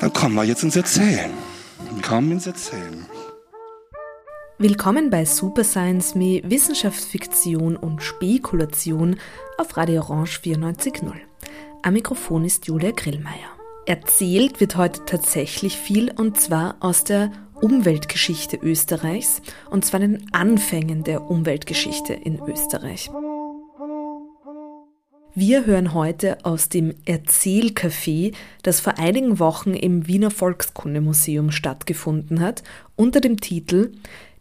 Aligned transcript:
Dann 0.00 0.12
kommen 0.12 0.34
wir 0.34 0.42
jetzt 0.42 0.64
ins 0.64 0.74
Erzählen. 0.74 1.30
Kommen 2.02 2.32
ins 2.32 2.48
Erzählen. 2.48 3.06
Willkommen 4.58 5.10
bei 5.10 5.24
Super 5.24 5.62
Science 5.62 6.16
Me 6.16 6.42
Wissenschaftsfiktion 6.44 7.76
und 7.76 8.02
Spekulation 8.02 9.20
auf 9.58 9.76
Radio 9.76 10.00
Orange 10.02 10.40
94.0. 10.40 11.12
Am 11.82 11.92
Mikrofon 11.92 12.44
ist 12.44 12.66
Julia 12.66 12.90
Grillmeier. 12.90 13.52
Erzählt 13.86 14.58
wird 14.58 14.76
heute 14.76 15.04
tatsächlich 15.04 15.76
viel 15.76 16.10
und 16.10 16.40
zwar 16.40 16.74
aus 16.80 17.04
der 17.04 17.30
Umweltgeschichte 17.60 18.56
Österreichs 18.56 19.40
und 19.70 19.84
zwar 19.84 20.00
den 20.00 20.32
Anfängen 20.32 21.04
der 21.04 21.22
Umweltgeschichte 21.22 22.12
in 22.12 22.40
Österreich. 22.46 23.10
Wir 25.34 25.66
hören 25.66 25.92
heute 25.92 26.44
aus 26.44 26.68
dem 26.68 26.94
Erzählcafé, 27.06 28.34
das 28.62 28.80
vor 28.80 28.98
einigen 28.98 29.38
Wochen 29.38 29.74
im 29.74 30.06
Wiener 30.06 30.30
Volkskundemuseum 30.30 31.50
stattgefunden 31.50 32.40
hat, 32.40 32.62
unter 32.94 33.20
dem 33.20 33.38
Titel 33.38 33.92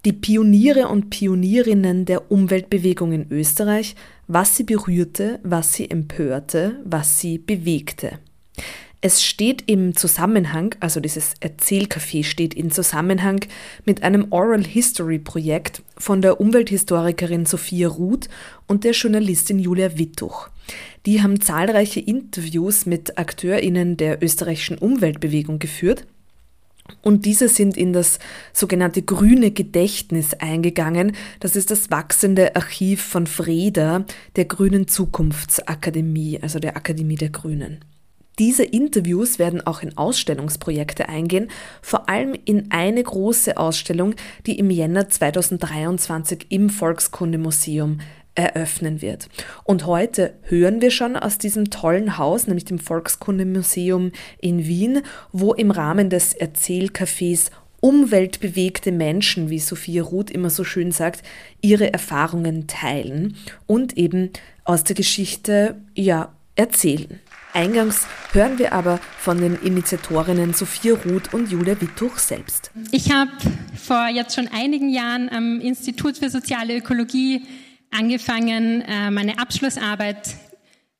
Die 0.05 0.13
Pioniere 0.13 0.87
und 0.87 1.09
Pionierinnen 1.09 2.05
der 2.05 2.31
Umweltbewegung 2.31 3.11
in 3.11 3.29
Österreich, 3.29 3.95
was 4.27 4.55
sie 4.55 4.63
berührte, 4.63 5.39
was 5.43 5.73
sie 5.73 5.89
empörte, 5.89 6.79
was 6.85 7.19
sie 7.19 7.39
bewegte. 7.39 8.19
Es 9.07 9.21
steht 9.21 9.65
im 9.67 9.95
Zusammenhang, 9.95 10.73
also 10.79 10.99
dieses 10.99 11.35
Erzählcafé 11.39 12.23
steht 12.23 12.55
in 12.55 12.71
Zusammenhang 12.71 13.41
mit 13.85 14.01
einem 14.01 14.31
Oral 14.31 14.63
History 14.63 15.19
Projekt 15.19 15.83
von 15.95 16.23
der 16.23 16.41
Umwelthistorikerin 16.41 17.45
Sophia 17.45 17.87
Ruth 17.87 18.29
und 18.65 18.83
der 18.83 18.93
Journalistin 18.93 19.59
Julia 19.59 19.99
Wittuch. 19.99 20.49
Die 21.05 21.21
haben 21.21 21.39
zahlreiche 21.39 21.99
Interviews 21.99 22.87
mit 22.87 23.19
AkteurInnen 23.19 23.95
der 23.95 24.23
österreichischen 24.23 24.79
Umweltbewegung 24.79 25.59
geführt 25.59 26.07
und 27.03 27.25
diese 27.25 27.47
sind 27.47 27.77
in 27.77 27.93
das 27.93 28.17
sogenannte 28.53 29.03
grüne 29.03 29.51
Gedächtnis 29.51 30.33
eingegangen. 30.33 31.15
Das 31.41 31.55
ist 31.55 31.69
das 31.69 31.91
wachsende 31.91 32.55
Archiv 32.55 33.03
von 33.03 33.27
Freda, 33.27 34.03
der 34.35 34.45
Grünen 34.45 34.87
Zukunftsakademie, 34.87 36.39
also 36.41 36.57
der 36.57 36.75
Akademie 36.75 37.17
der 37.17 37.29
Grünen. 37.29 37.85
Diese 38.39 38.63
Interviews 38.63 39.39
werden 39.39 39.65
auch 39.65 39.81
in 39.81 39.97
Ausstellungsprojekte 39.97 41.07
eingehen, 41.07 41.49
vor 41.81 42.09
allem 42.09 42.35
in 42.45 42.71
eine 42.71 43.01
große 43.01 43.57
Ausstellung, 43.57 44.15
die 44.45 44.59
im 44.59 44.69
Jänner 44.69 45.07
2023 45.07 46.47
im 46.49 46.69
Volkskundemuseum 46.69 47.99
eröffnen 48.35 49.01
wird. 49.01 49.29
Und 49.63 49.85
heute 49.85 50.33
hören 50.43 50.81
wir 50.81 50.91
schon 50.91 51.15
aus 51.15 51.37
diesem 51.37 51.69
tollen 51.69 52.17
Haus, 52.17 52.47
nämlich 52.47 52.65
dem 52.65 52.79
Volkskundemuseum 52.79 54.11
in 54.41 54.65
Wien, 54.65 55.01
wo 55.31 55.53
im 55.53 55.71
Rahmen 55.71 56.09
des 56.09 56.35
Erzählcafés 56.35 57.49
umweltbewegte 57.79 58.91
Menschen, 58.91 59.49
wie 59.49 59.59
Sophia 59.59 60.03
Ruth 60.03 60.31
immer 60.31 60.49
so 60.49 60.63
schön 60.63 60.91
sagt, 60.91 61.23
ihre 61.61 61.93
Erfahrungen 61.93 62.67
teilen 62.67 63.37
und 63.67 63.97
eben 63.97 64.31
aus 64.63 64.83
der 64.83 64.95
Geschichte 64.95 65.75
ja 65.93 66.34
erzählen. 66.55 67.19
Eingangs 67.53 68.05
hören 68.33 68.59
wir 68.59 68.73
aber 68.73 68.99
von 69.17 69.39
den 69.39 69.55
Initiatorinnen 69.55 70.53
Sophia 70.53 70.95
Ruth 71.05 71.33
und 71.33 71.49
Julia 71.49 71.79
Wittuch 71.79 72.17
selbst. 72.17 72.69
Ich 72.91 73.11
habe 73.11 73.31
vor 73.81 74.09
jetzt 74.09 74.35
schon 74.35 74.49
einigen 74.49 74.89
Jahren 74.89 75.29
am 75.29 75.61
Institut 75.61 76.17
für 76.17 76.29
soziale 76.29 76.75
Ökologie 76.75 77.45
angefangen, 77.91 78.81
äh, 78.81 79.09
meine 79.09 79.39
Abschlussarbeit 79.39 80.35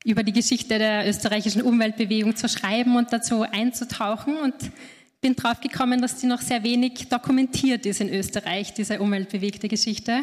über 0.04 0.22
die 0.22 0.32
Geschichte 0.32 0.78
der 0.78 1.06
österreichischen 1.08 1.62
Umweltbewegung 1.62 2.36
zu 2.36 2.48
schreiben 2.48 2.96
und 2.96 3.12
dazu 3.12 3.42
einzutauchen 3.42 4.36
und 4.38 4.54
bin 5.20 5.34
drauf 5.34 5.60
gekommen, 5.60 6.00
dass 6.00 6.16
die 6.16 6.26
noch 6.26 6.40
sehr 6.40 6.62
wenig 6.62 7.08
dokumentiert 7.08 7.84
ist 7.84 8.00
in 8.00 8.08
Österreich, 8.08 8.72
diese 8.72 9.00
umweltbewegte 9.00 9.68
Geschichte. 9.68 10.22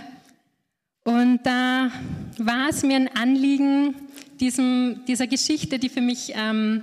Und 1.03 1.41
da 1.43 1.91
war 2.37 2.69
es 2.69 2.83
mir 2.83 2.95
ein 2.95 3.15
Anliegen, 3.15 3.95
diesem, 4.43 5.05
dieser 5.07 5.25
Geschichte, 5.25 5.79
die 5.79 5.87
für 5.87 6.01
mich 6.01 6.33
ähm, 6.35 6.81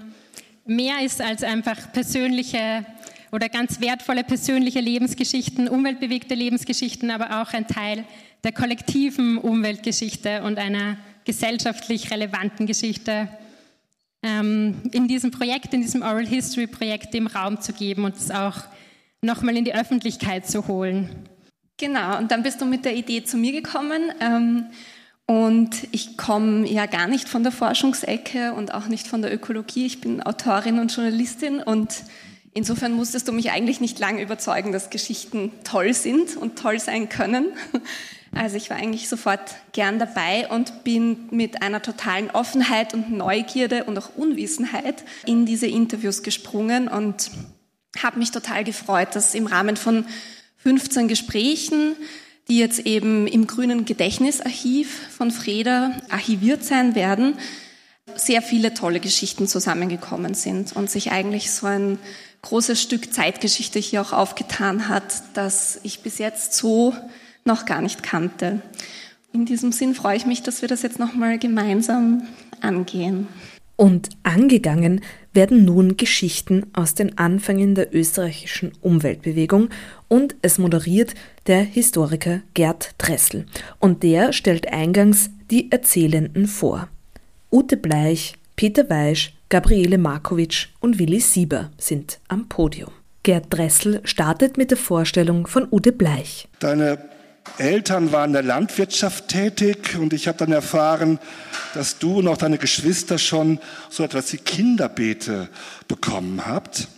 mehr 0.64 1.04
ist 1.04 1.20
als 1.20 1.44
einfach 1.44 1.92
persönliche 1.92 2.86
oder 3.32 3.48
ganz 3.48 3.80
wertvolle 3.80 4.24
persönliche 4.24 4.80
Lebensgeschichten, 4.80 5.68
umweltbewegte 5.68 6.34
Lebensgeschichten, 6.34 7.10
aber 7.10 7.42
auch 7.42 7.52
ein 7.52 7.66
Teil 7.66 8.04
der 8.44 8.52
kollektiven 8.52 9.36
Umweltgeschichte 9.36 10.42
und 10.42 10.58
einer 10.58 10.96
gesellschaftlich 11.24 12.10
relevanten 12.10 12.66
Geschichte 12.66 13.28
ähm, 14.22 14.76
in 14.92 15.06
diesem 15.06 15.30
Projekt, 15.30 15.74
in 15.74 15.82
diesem 15.82 16.00
Oral 16.00 16.26
History 16.26 16.66
Projekt 16.66 17.12
dem 17.12 17.26
Raum 17.26 17.60
zu 17.60 17.74
geben 17.74 18.04
und 18.04 18.16
es 18.16 18.30
auch 18.30 18.56
nochmal 19.20 19.56
in 19.58 19.66
die 19.66 19.74
Öffentlichkeit 19.74 20.48
zu 20.48 20.66
holen. 20.66 21.10
Genau, 21.76 22.18
und 22.18 22.30
dann 22.30 22.42
bist 22.42 22.60
du 22.60 22.64
mit 22.64 22.86
der 22.86 22.96
Idee 22.96 23.22
zu 23.22 23.36
mir 23.36 23.52
gekommen. 23.52 24.12
Ähm, 24.20 24.66
und 25.30 25.86
ich 25.92 26.16
komme 26.16 26.68
ja 26.68 26.86
gar 26.86 27.06
nicht 27.06 27.28
von 27.28 27.44
der 27.44 27.52
Forschungsecke 27.52 28.52
und 28.52 28.74
auch 28.74 28.88
nicht 28.88 29.06
von 29.06 29.22
der 29.22 29.32
Ökologie. 29.32 29.86
Ich 29.86 30.00
bin 30.00 30.20
Autorin 30.20 30.80
und 30.80 30.92
Journalistin 30.92 31.62
und 31.62 32.02
insofern 32.52 32.94
musstest 32.94 33.28
du 33.28 33.32
mich 33.32 33.52
eigentlich 33.52 33.80
nicht 33.80 34.00
lange 34.00 34.22
überzeugen, 34.22 34.72
dass 34.72 34.90
Geschichten 34.90 35.52
toll 35.62 35.94
sind 35.94 36.36
und 36.36 36.58
toll 36.58 36.80
sein 36.80 37.08
können. 37.08 37.46
Also 38.32 38.56
ich 38.56 38.70
war 38.70 38.76
eigentlich 38.76 39.08
sofort 39.08 39.40
gern 39.72 40.00
dabei 40.00 40.48
und 40.48 40.82
bin 40.82 41.28
mit 41.30 41.62
einer 41.62 41.82
totalen 41.82 42.30
Offenheit 42.30 42.94
und 42.94 43.12
Neugierde 43.12 43.84
und 43.84 43.98
auch 43.98 44.16
Unwissenheit 44.16 45.04
in 45.26 45.46
diese 45.46 45.66
Interviews 45.66 46.24
gesprungen 46.24 46.86
und 46.88 47.30
habe 48.00 48.18
mich 48.18 48.32
total 48.32 48.62
gefreut, 48.64 49.14
dass 49.14 49.34
im 49.34 49.46
Rahmen 49.46 49.76
von 49.76 50.06
15 50.58 51.06
Gesprächen, 51.06 51.96
die 52.50 52.58
jetzt 52.58 52.80
eben 52.80 53.28
im 53.28 53.46
grünen 53.46 53.84
Gedächtnisarchiv 53.84 55.08
von 55.16 55.30
Freda 55.30 55.92
archiviert 56.10 56.64
sein 56.64 56.96
werden, 56.96 57.34
sehr 58.16 58.42
viele 58.42 58.74
tolle 58.74 58.98
Geschichten 58.98 59.46
zusammengekommen 59.46 60.34
sind 60.34 60.74
und 60.74 60.90
sich 60.90 61.12
eigentlich 61.12 61.52
so 61.52 61.68
ein 61.68 61.98
großes 62.42 62.82
Stück 62.82 63.14
Zeitgeschichte 63.14 63.78
hier 63.78 64.02
auch 64.02 64.12
aufgetan 64.12 64.88
hat, 64.88 65.22
das 65.34 65.78
ich 65.84 66.00
bis 66.00 66.18
jetzt 66.18 66.54
so 66.54 66.92
noch 67.44 67.66
gar 67.66 67.80
nicht 67.80 68.02
kannte. 68.02 68.60
In 69.32 69.46
diesem 69.46 69.70
Sinn 69.70 69.94
freue 69.94 70.16
ich 70.16 70.26
mich, 70.26 70.42
dass 70.42 70.60
wir 70.60 70.68
das 70.68 70.82
jetzt 70.82 70.98
nochmal 70.98 71.38
gemeinsam 71.38 72.26
angehen. 72.60 73.28
Und 73.80 74.10
angegangen 74.24 75.00
werden 75.32 75.64
nun 75.64 75.96
Geschichten 75.96 76.66
aus 76.74 76.92
den 76.92 77.16
Anfängen 77.16 77.74
der 77.74 77.94
österreichischen 77.94 78.72
Umweltbewegung 78.82 79.70
und 80.06 80.36
es 80.42 80.58
moderiert 80.58 81.14
der 81.46 81.62
Historiker 81.62 82.42
Gerd 82.52 82.90
Dressel. 82.98 83.46
Und 83.78 84.02
der 84.02 84.34
stellt 84.34 84.70
eingangs 84.70 85.30
die 85.50 85.72
Erzählenden 85.72 86.46
vor. 86.46 86.88
Ute 87.50 87.78
Bleich, 87.78 88.34
Peter 88.54 88.90
Weisch, 88.90 89.32
Gabriele 89.48 89.96
Markovic 89.96 90.68
und 90.80 90.98
Willi 90.98 91.20
Sieber 91.20 91.70
sind 91.78 92.18
am 92.28 92.50
Podium. 92.50 92.90
Gerd 93.22 93.46
Dressel 93.48 94.02
startet 94.04 94.58
mit 94.58 94.72
der 94.72 94.78
Vorstellung 94.78 95.46
von 95.46 95.66
Ute 95.70 95.92
Bleich. 95.92 96.48
Deine 96.58 96.98
Eltern 97.58 98.12
waren 98.12 98.30
in 98.30 98.34
der 98.34 98.42
Landwirtschaft 98.42 99.28
tätig 99.28 99.96
und 99.98 100.12
ich 100.12 100.28
habe 100.28 100.38
dann 100.38 100.52
erfahren, 100.52 101.18
dass 101.74 101.98
du 101.98 102.18
und 102.18 102.28
auch 102.28 102.36
deine 102.36 102.58
Geschwister 102.58 103.18
schon 103.18 103.58
so 103.90 104.02
etwas 104.02 104.32
wie 104.32 104.38
Kinderbeete 104.38 105.48
bekommen 105.88 106.46
habt. 106.46 106.88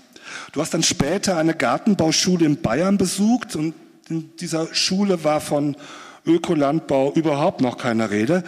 Du 0.52 0.60
hast 0.60 0.74
dann 0.74 0.82
später 0.82 1.36
eine 1.36 1.54
Gartenbauschule 1.54 2.46
in 2.46 2.60
Bayern 2.60 2.98
besucht 2.98 3.56
und 3.56 3.74
in 4.08 4.34
dieser 4.36 4.72
Schule 4.74 5.24
war 5.24 5.40
von 5.40 5.76
Ökolandbau 6.26 7.12
überhaupt 7.12 7.60
noch 7.60 7.78
keine 7.78 8.10
Rede. 8.10 8.44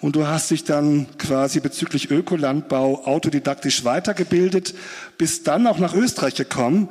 Und 0.00 0.14
du 0.16 0.26
hast 0.26 0.50
dich 0.50 0.64
dann 0.64 1.06
quasi 1.18 1.60
bezüglich 1.60 2.10
Ökolandbau 2.10 3.06
autodidaktisch 3.06 3.84
weitergebildet, 3.84 4.74
bist 5.16 5.46
dann 5.46 5.66
auch 5.66 5.78
nach 5.78 5.94
Österreich 5.94 6.34
gekommen 6.34 6.88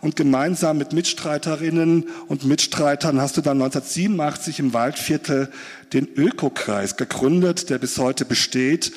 und 0.00 0.16
gemeinsam 0.16 0.78
mit 0.78 0.92
Mitstreiterinnen 0.92 2.08
und 2.28 2.44
Mitstreitern 2.44 3.20
hast 3.20 3.36
du 3.36 3.40
dann 3.40 3.60
1987 3.60 4.60
im 4.60 4.72
Waldviertel 4.72 5.50
den 5.92 6.08
Ökokreis 6.16 6.96
gegründet, 6.96 7.70
der 7.70 7.78
bis 7.78 7.98
heute 7.98 8.24
besteht. 8.24 8.92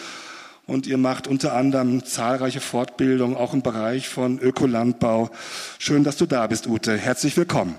Und 0.66 0.86
ihr 0.86 0.98
macht 0.98 1.28
unter 1.28 1.54
anderem 1.54 2.06
zahlreiche 2.06 2.62
Fortbildungen, 2.62 3.36
auch 3.36 3.54
im 3.54 3.64
Bereich 3.64 4.08
von 4.08 4.40
Ökolandbau. 4.40 5.32
Schön, 5.80 6.04
dass 6.04 6.18
du 6.18 6.28
da 6.28 6.46
bist, 6.46 6.68
Ute. 6.68 6.96
Herzlich 6.96 7.36
willkommen. 7.38 7.76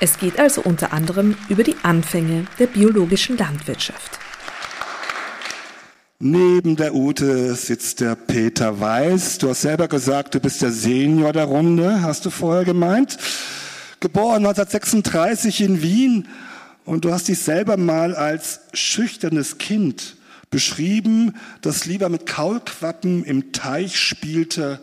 Es 0.00 0.18
geht 0.18 0.38
also 0.38 0.60
unter 0.62 0.92
anderem 0.92 1.36
über 1.48 1.62
die 1.62 1.76
Anfänge 1.82 2.46
der 2.58 2.66
biologischen 2.66 3.36
Landwirtschaft. 3.36 4.18
Neben 6.20 6.74
der 6.74 6.96
Ute 6.96 7.54
sitzt 7.54 8.00
der 8.00 8.16
Peter 8.16 8.80
Weiß. 8.80 9.38
Du 9.38 9.50
hast 9.50 9.62
selber 9.62 9.86
gesagt, 9.86 10.34
du 10.34 10.40
bist 10.40 10.60
der 10.62 10.72
Senior 10.72 11.32
der 11.32 11.44
Runde, 11.44 12.02
hast 12.02 12.26
du 12.26 12.30
vorher 12.30 12.64
gemeint. 12.64 13.18
geboren 14.00 14.44
1936 14.44 15.60
in 15.60 15.80
Wien 15.80 16.26
und 16.84 17.04
du 17.04 17.12
hast 17.12 17.28
dich 17.28 17.38
selber 17.38 17.76
mal 17.76 18.16
als 18.16 18.62
schüchternes 18.72 19.58
Kind 19.58 20.16
beschrieben, 20.50 21.36
das 21.60 21.86
lieber 21.86 22.08
mit 22.08 22.26
Kaulquappen 22.26 23.22
im 23.22 23.52
Teich 23.52 23.96
spielte 23.96 24.80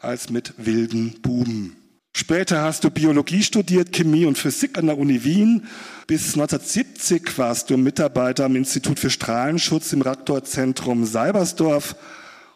als 0.00 0.30
mit 0.30 0.54
wilden 0.56 1.20
Buben. 1.22 1.76
Später 2.14 2.60
hast 2.60 2.84
du 2.84 2.90
Biologie 2.90 3.42
studiert, 3.42 3.90
Chemie 3.92 4.26
und 4.26 4.36
Physik 4.36 4.76
an 4.76 4.86
der 4.86 4.98
Uni 4.98 5.24
Wien. 5.24 5.66
Bis 6.06 6.34
1970 6.34 7.38
warst 7.38 7.70
du 7.70 7.78
Mitarbeiter 7.78 8.44
am 8.44 8.56
Institut 8.56 8.98
für 8.98 9.08
Strahlenschutz 9.08 9.94
im 9.94 10.02
Raktorzentrum 10.02 11.06
Seibersdorf. 11.06 11.96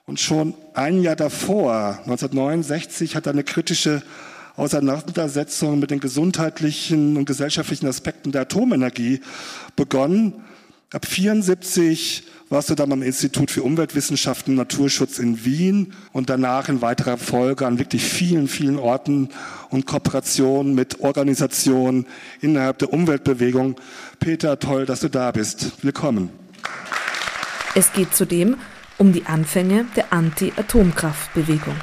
Und 0.05 0.21
schon 0.21 0.53
ein 0.75 1.01
Jahr 1.01 1.17
davor, 1.17 1.99
1969, 2.05 3.17
hat 3.17 3.27
eine 3.29 3.45
kritische 3.45 4.03
Auseinandersetzung 4.57 5.79
mit 5.79 5.91
den 5.91 6.01
gesundheitlichen 6.01 7.17
und 7.17 7.25
gesellschaftlichen 7.25 7.87
Aspekten 7.87 8.33
der 8.33 8.43
Atomenergie 8.43 9.23
begonnen. 9.75 10.35
Ab 10.93 11.05
74 11.05 12.23
warst 12.49 12.71
du 12.71 12.77
dann 12.77 12.93
am 12.93 13.03
Institut 13.03 13.51
für 13.51 13.65
Umweltwissenschaften 13.65 14.53
und 14.53 14.59
Naturschutz 14.59 15.19
in 15.19 15.45
Wien 15.45 15.93
und 16.13 16.31
danach 16.31 16.69
in 16.69 16.81
weiterer 16.81 17.19
Folge 17.19 17.67
an 17.67 17.81
wirklich 17.81 18.05
vielen, 18.05 18.47
vielen 18.47 18.79
Orten 18.79 19.31
und 19.71 19.85
Kooperationen 19.87 20.77
mit 20.77 21.01
Organisationen 21.01 22.07
innerhalb 22.41 22.79
der 22.79 22.93
Umweltbewegung. 22.93 23.75
Peter, 24.21 24.61
toll, 24.61 24.87
dass 24.87 25.01
du 25.01 25.11
da 25.11 25.33
bist. 25.33 25.73
Willkommen. 25.83 26.31
Es 27.75 27.93
geht 27.93 28.15
zudem 28.15 28.57
um 28.97 29.13
die 29.13 29.27
Anfänge 29.27 29.87
der 29.97 30.13
Anti-Atomkraftbewegung. 30.13 31.75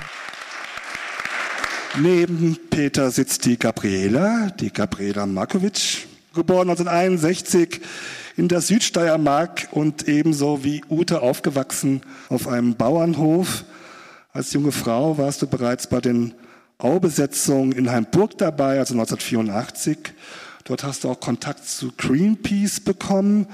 Neben 1.99 2.57
Peter 2.69 3.11
sitzt 3.11 3.43
die 3.43 3.59
Gabriela, 3.59 4.49
die 4.57 4.71
Gabriela 4.71 5.25
Markovic, 5.25 6.07
geboren 6.33 6.69
1961 6.69 7.81
in 8.35 8.47
der 8.47 8.61
Südsteiermark 8.61 9.67
und 9.71 10.07
ebenso 10.07 10.63
wie 10.63 10.83
Ute 10.89 11.21
aufgewachsen 11.21 12.01
auf 12.29 12.47
einem 12.47 12.75
Bauernhof. 12.75 13.63
Als 14.31 14.53
junge 14.53 14.71
Frau 14.71 15.17
warst 15.17 15.41
du 15.41 15.47
bereits 15.47 15.87
bei 15.87 16.01
den 16.01 16.33
Aubesetzungen 16.79 17.71
in 17.73 17.91
Heimburg 17.91 18.37
dabei, 18.37 18.79
also 18.79 18.95
1984. 18.95 19.97
Dort 20.63 20.83
hast 20.83 21.03
du 21.03 21.09
auch 21.09 21.19
Kontakt 21.19 21.67
zu 21.67 21.91
Greenpeace 21.95 22.79
bekommen, 22.79 23.47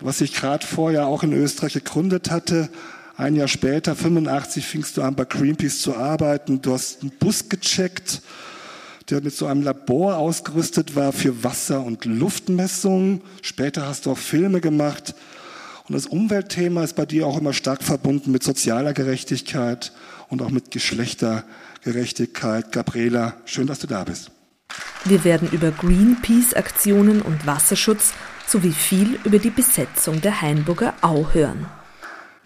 was 0.00 0.18
sich 0.18 0.32
gerade 0.32 0.64
vorher 0.64 1.06
auch 1.06 1.22
in 1.22 1.32
Österreich 1.32 1.74
gegründet 1.74 2.30
hatte. 2.30 2.68
Ein 3.16 3.34
Jahr 3.34 3.48
später, 3.48 3.96
85, 3.96 4.66
fingst 4.66 4.96
du 4.96 5.02
an, 5.02 5.14
bei 5.14 5.24
Greenpeace 5.24 5.80
zu 5.80 5.96
arbeiten. 5.96 6.62
Du 6.62 6.72
hast 6.72 7.02
einen 7.02 7.12
Bus 7.12 7.48
gecheckt 7.48 8.22
der 9.10 9.20
mit 9.20 9.34
so 9.34 9.46
einem 9.46 9.62
Labor 9.62 10.16
ausgerüstet 10.16 10.96
war 10.96 11.12
für 11.12 11.44
Wasser- 11.44 11.84
und 11.84 12.04
Luftmessungen. 12.04 13.20
Später 13.42 13.86
hast 13.86 14.06
du 14.06 14.12
auch 14.12 14.18
Filme 14.18 14.60
gemacht. 14.60 15.14
Und 15.86 15.94
das 15.94 16.06
Umweltthema 16.06 16.82
ist 16.82 16.96
bei 16.96 17.04
dir 17.04 17.26
auch 17.26 17.38
immer 17.38 17.52
stark 17.52 17.82
verbunden 17.82 18.32
mit 18.32 18.42
sozialer 18.42 18.94
Gerechtigkeit 18.94 19.92
und 20.30 20.40
auch 20.40 20.50
mit 20.50 20.70
Geschlechtergerechtigkeit. 20.70 22.72
Gabriela, 22.72 23.34
schön, 23.44 23.66
dass 23.66 23.80
du 23.80 23.86
da 23.86 24.04
bist. 24.04 24.30
Wir 25.04 25.24
werden 25.24 25.50
über 25.52 25.70
Greenpeace-Aktionen 25.70 27.20
und 27.20 27.46
Wasserschutz 27.46 28.14
sowie 28.46 28.72
viel 28.72 29.18
über 29.24 29.38
die 29.38 29.50
Besetzung 29.50 30.22
der 30.22 30.40
Hainburger 30.40 30.94
Au 31.02 31.26
hören. 31.32 31.66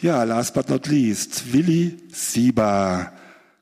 Ja, 0.01 0.25
last 0.25 0.55
but 0.55 0.69
not 0.69 0.89
least, 0.89 1.53
Willi 1.53 1.99
Sieber 2.13 3.13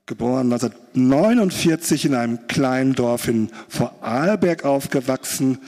geboren 0.06 0.52
1949 0.52 2.04
in 2.04 2.14
einem 2.14 2.46
kleinen 2.46 2.94
Dorf 2.94 3.26
in 3.26 3.50
Vorarlberg 3.68 4.64
aufgewachsen. 4.64 5.58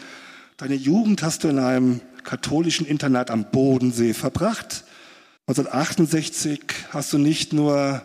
Deine 0.57 0.77
Jugend 0.77 1.25
hast 1.25 1.43
du 1.43 1.49
in 1.49 1.59
einem 1.59 2.01
katholischen 2.23 2.87
Internat 2.87 3.33
am 3.33 3.51
Bodensee 3.51 4.15
verbracht. 4.15 4.85
1968 5.49 6.61
hast 6.91 7.13
du 7.13 7.19
nicht 7.19 7.53
nur 7.53 8.01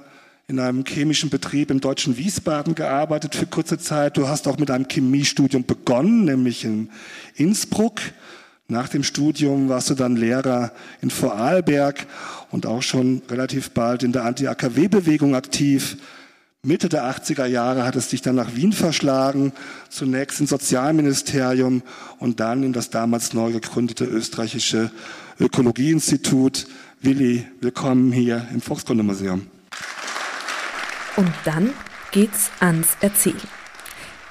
in 0.47 0.59
einem 0.59 0.83
chemischen 0.85 1.29
Betrieb 1.29 1.69
im 1.69 1.79
deutschen 1.79 2.17
Wiesbaden 2.17 2.73
gearbeitet 2.73 3.35
für 3.35 3.45
kurze 3.45 3.77
Zeit, 3.77 4.17
du 4.17 4.27
hast 4.27 4.47
auch 4.47 4.57
mit 4.57 4.71
einem 4.71 4.87
Chemiestudium 4.87 5.65
begonnen, 5.65 6.25
nämlich 6.25 6.65
in 6.65 6.89
Innsbruck. 7.35 8.01
Nach 8.67 8.89
dem 8.89 9.03
Studium 9.03 9.69
warst 9.69 9.91
du 9.91 9.93
dann 9.93 10.15
Lehrer 10.15 10.71
in 11.01 11.11
Vorarlberg 11.11 12.07
und 12.49 12.65
auch 12.65 12.81
schon 12.81 13.21
relativ 13.29 13.69
bald 13.71 14.01
in 14.01 14.13
der 14.13 14.25
Anti-AKW-Bewegung 14.25 15.35
aktiv. 15.35 15.97
Mitte 16.65 16.87
der 16.87 17.03
80er 17.03 17.45
Jahre 17.45 17.83
hat 17.83 17.97
es 17.97 18.07
dich 18.07 18.21
dann 18.21 18.35
nach 18.35 18.55
Wien 18.55 18.71
verschlagen, 18.71 19.51
zunächst 19.89 20.39
ins 20.39 20.49
Sozialministerium 20.49 21.81
und 22.19 22.39
dann 22.39 22.63
in 22.63 22.71
das 22.71 22.89
damals 22.89 23.33
neu 23.33 23.51
gegründete 23.51 24.05
österreichische 24.05 24.89
Ökologieinstitut. 25.41 26.67
Willi, 27.01 27.45
willkommen 27.59 28.13
hier 28.13 28.47
im 28.53 28.61
Volkskundemuseum. 28.61 29.47
Und 31.17 31.33
dann 31.43 31.71
geht's 32.13 32.49
ans 32.61 32.95
Erzählen. 33.01 33.35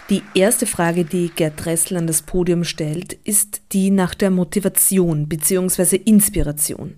Die 0.08 0.23
erste 0.32 0.64
Frage, 0.64 1.05
die 1.05 1.29
Gerd 1.37 1.62
Dressel 1.62 1.99
an 1.99 2.06
das 2.06 2.23
Podium 2.23 2.64
stellt, 2.64 3.12
ist 3.25 3.61
die 3.73 3.90
nach 3.90 4.14
der 4.14 4.31
Motivation 4.31 5.29
bzw. 5.29 5.96
Inspiration. 5.96 6.96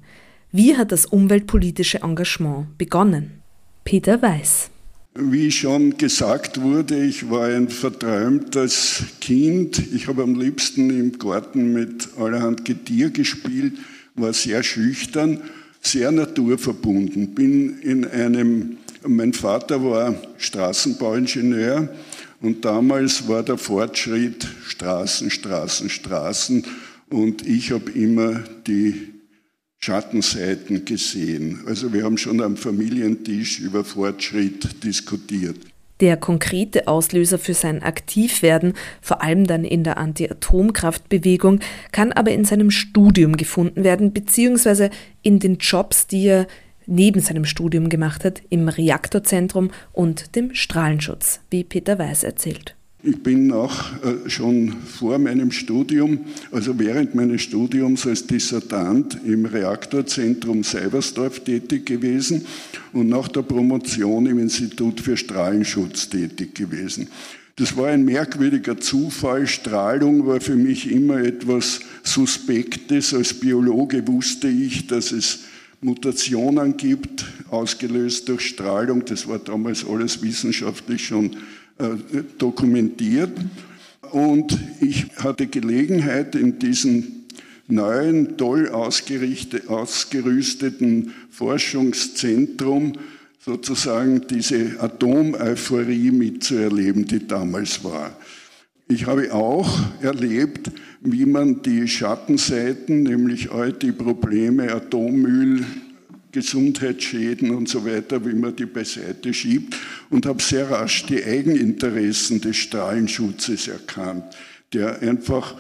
Wie 0.52 0.76
hat 0.76 0.92
das 0.92 1.06
umweltpolitische 1.06 2.02
Engagement 2.02 2.78
begonnen? 2.78 3.42
Peter 3.82 4.22
Weiß. 4.22 4.70
Wie 5.16 5.52
schon 5.52 5.96
gesagt 5.96 6.60
wurde, 6.60 7.04
ich 7.04 7.30
war 7.30 7.44
ein 7.46 7.68
verträumtes 7.68 9.04
Kind. 9.20 9.80
Ich 9.94 10.08
habe 10.08 10.24
am 10.24 10.34
liebsten 10.34 10.90
im 10.90 11.16
Garten 11.18 11.72
mit 11.72 12.08
allerhand 12.18 12.64
Getier 12.64 13.10
gespielt, 13.10 13.74
war 14.16 14.32
sehr 14.32 14.64
schüchtern, 14.64 15.40
sehr 15.80 16.10
naturverbunden. 16.10 17.32
Bin 17.32 17.78
in 17.78 18.04
einem, 18.04 18.78
mein 19.06 19.32
Vater 19.32 19.84
war 19.84 20.16
Straßenbauingenieur 20.38 21.90
und 22.40 22.64
damals 22.64 23.28
war 23.28 23.44
der 23.44 23.56
Fortschritt 23.56 24.48
Straßen, 24.66 25.30
Straßen, 25.30 25.90
Straßen 25.90 26.64
und 27.08 27.46
ich 27.46 27.70
habe 27.70 27.88
immer 27.92 28.42
die 28.66 29.13
Schattenseiten 29.84 30.86
gesehen. 30.86 31.60
Also 31.66 31.92
wir 31.92 32.04
haben 32.04 32.16
schon 32.16 32.40
am 32.40 32.56
Familientisch 32.56 33.60
über 33.60 33.84
Fortschritt 33.84 34.82
diskutiert. 34.82 35.58
Der 36.00 36.16
konkrete 36.16 36.88
Auslöser 36.88 37.38
für 37.38 37.52
sein 37.52 37.82
Aktivwerden, 37.82 38.72
vor 39.02 39.22
allem 39.22 39.46
dann 39.46 39.64
in 39.64 39.84
der 39.84 39.98
Anti-Atomkraftbewegung, 39.98 41.60
kann 41.92 42.12
aber 42.12 42.32
in 42.32 42.46
seinem 42.46 42.70
Studium 42.70 43.36
gefunden 43.36 43.84
werden, 43.84 44.14
beziehungsweise 44.14 44.88
in 45.20 45.38
den 45.38 45.58
Jobs, 45.58 46.06
die 46.06 46.28
er 46.28 46.46
neben 46.86 47.20
seinem 47.20 47.44
Studium 47.44 47.90
gemacht 47.90 48.24
hat, 48.24 48.40
im 48.48 48.68
Reaktorzentrum 48.68 49.70
und 49.92 50.34
dem 50.34 50.54
Strahlenschutz, 50.54 51.40
wie 51.50 51.62
Peter 51.62 51.98
Weiß 51.98 52.24
erzählt. 52.24 52.74
Ich 53.06 53.22
bin 53.22 53.52
auch 53.52 53.92
äh, 54.02 54.30
schon 54.30 54.72
vor 54.86 55.18
meinem 55.18 55.50
Studium, 55.50 56.20
also 56.50 56.78
während 56.78 57.14
meines 57.14 57.42
Studiums 57.42 58.06
als 58.06 58.26
Dissertant 58.26 59.18
im 59.26 59.44
Reaktorzentrum 59.44 60.64
Seibersdorf 60.64 61.40
tätig 61.40 61.84
gewesen 61.84 62.46
und 62.94 63.10
nach 63.10 63.28
der 63.28 63.42
Promotion 63.42 64.24
im 64.24 64.38
Institut 64.38 65.02
für 65.02 65.18
Strahlenschutz 65.18 66.08
tätig 66.08 66.54
gewesen. 66.54 67.08
Das 67.56 67.76
war 67.76 67.88
ein 67.88 68.06
merkwürdiger 68.06 68.78
Zufall. 68.80 69.46
Strahlung 69.46 70.26
war 70.26 70.40
für 70.40 70.56
mich 70.56 70.90
immer 70.90 71.18
etwas 71.18 71.80
Suspektes. 72.04 73.12
Als 73.12 73.34
Biologe 73.34 74.08
wusste 74.08 74.48
ich, 74.48 74.86
dass 74.86 75.12
es 75.12 75.40
Mutationen 75.82 76.78
gibt, 76.78 77.26
ausgelöst 77.50 78.30
durch 78.30 78.46
Strahlung. 78.46 79.04
Das 79.04 79.28
war 79.28 79.38
damals 79.38 79.86
alles 79.86 80.22
wissenschaftlich 80.22 81.06
schon 81.06 81.36
dokumentiert. 82.38 83.32
Und 84.10 84.58
ich 84.80 85.06
hatte 85.16 85.46
Gelegenheit, 85.46 86.34
in 86.34 86.58
diesem 86.58 87.24
neuen, 87.66 88.36
toll 88.36 88.68
ausgerüsteten 88.68 91.14
Forschungszentrum 91.30 92.92
sozusagen 93.40 94.26
diese 94.26 94.78
Atomeuphorie 94.80 96.10
mitzuerleben, 96.10 97.06
die 97.06 97.26
damals 97.26 97.82
war. 97.84 98.14
Ich 98.88 99.06
habe 99.06 99.32
auch 99.34 99.80
erlebt, 100.02 100.70
wie 101.00 101.24
man 101.26 101.62
die 101.62 101.88
Schattenseiten, 101.88 103.02
nämlich 103.02 103.50
all 103.50 103.72
die 103.72 103.92
Probleme 103.92 104.72
Atommüll, 104.72 105.64
Gesundheitsschäden 106.34 107.50
und 107.50 107.68
so 107.68 107.86
weiter, 107.86 108.26
wie 108.26 108.34
man 108.34 108.54
die 108.54 108.66
beiseite 108.66 109.32
schiebt. 109.32 109.76
Und 110.10 110.26
habe 110.26 110.42
sehr 110.42 110.70
rasch 110.70 111.06
die 111.06 111.24
Eigeninteressen 111.24 112.42
des 112.42 112.56
Strahlenschutzes 112.58 113.68
erkannt, 113.68 114.24
der 114.74 115.00
einfach 115.00 115.56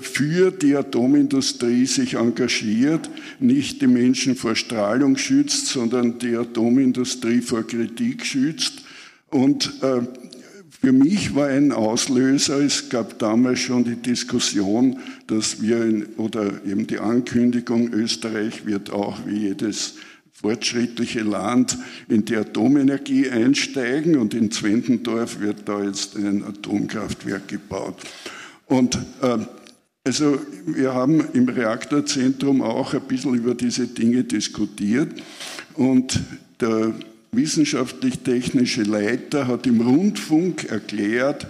für 0.00 0.50
die 0.50 0.76
Atomindustrie 0.76 1.86
sich 1.86 2.14
engagiert, 2.14 3.08
nicht 3.40 3.80
die 3.80 3.86
Menschen 3.86 4.36
vor 4.36 4.54
Strahlung 4.54 5.16
schützt, 5.16 5.66
sondern 5.68 6.18
die 6.18 6.36
Atomindustrie 6.36 7.40
vor 7.40 7.66
Kritik 7.66 8.24
schützt. 8.26 8.82
Und 9.30 9.72
äh, 9.82 10.02
für 10.80 10.92
mich 10.92 11.34
war 11.34 11.48
ein 11.48 11.72
Auslöser, 11.72 12.60
es 12.60 12.88
gab 12.88 13.18
damals 13.18 13.60
schon 13.60 13.84
die 13.84 13.96
Diskussion, 13.96 14.98
dass 15.26 15.60
wir 15.60 15.82
in, 15.82 16.06
oder 16.18 16.64
eben 16.64 16.86
die 16.86 16.98
Ankündigung, 16.98 17.92
Österreich 17.92 18.64
wird 18.64 18.92
auch 18.92 19.26
wie 19.26 19.38
jedes 19.38 19.94
fortschrittliche 20.40 21.22
Land 21.22 21.76
in 22.08 22.24
die 22.24 22.36
Atomenergie 22.36 23.28
einsteigen 23.28 24.16
und 24.16 24.34
in 24.34 24.52
Zwentendorf 24.52 25.40
wird 25.40 25.68
da 25.68 25.82
jetzt 25.82 26.16
ein 26.16 26.44
Atomkraftwerk 26.44 27.48
gebaut. 27.48 27.96
Und 28.66 28.96
äh, 29.20 29.38
also 30.04 30.38
wir 30.64 30.94
haben 30.94 31.24
im 31.32 31.48
Reaktorzentrum 31.48 32.62
auch 32.62 32.94
ein 32.94 33.02
bisschen 33.02 33.34
über 33.34 33.54
diese 33.54 33.88
Dinge 33.88 34.22
diskutiert 34.22 35.10
und 35.74 36.20
der 36.60 36.94
wissenschaftlich-technische 37.32 38.84
Leiter 38.84 39.48
hat 39.48 39.66
im 39.66 39.80
Rundfunk 39.80 40.64
erklärt, 40.64 41.48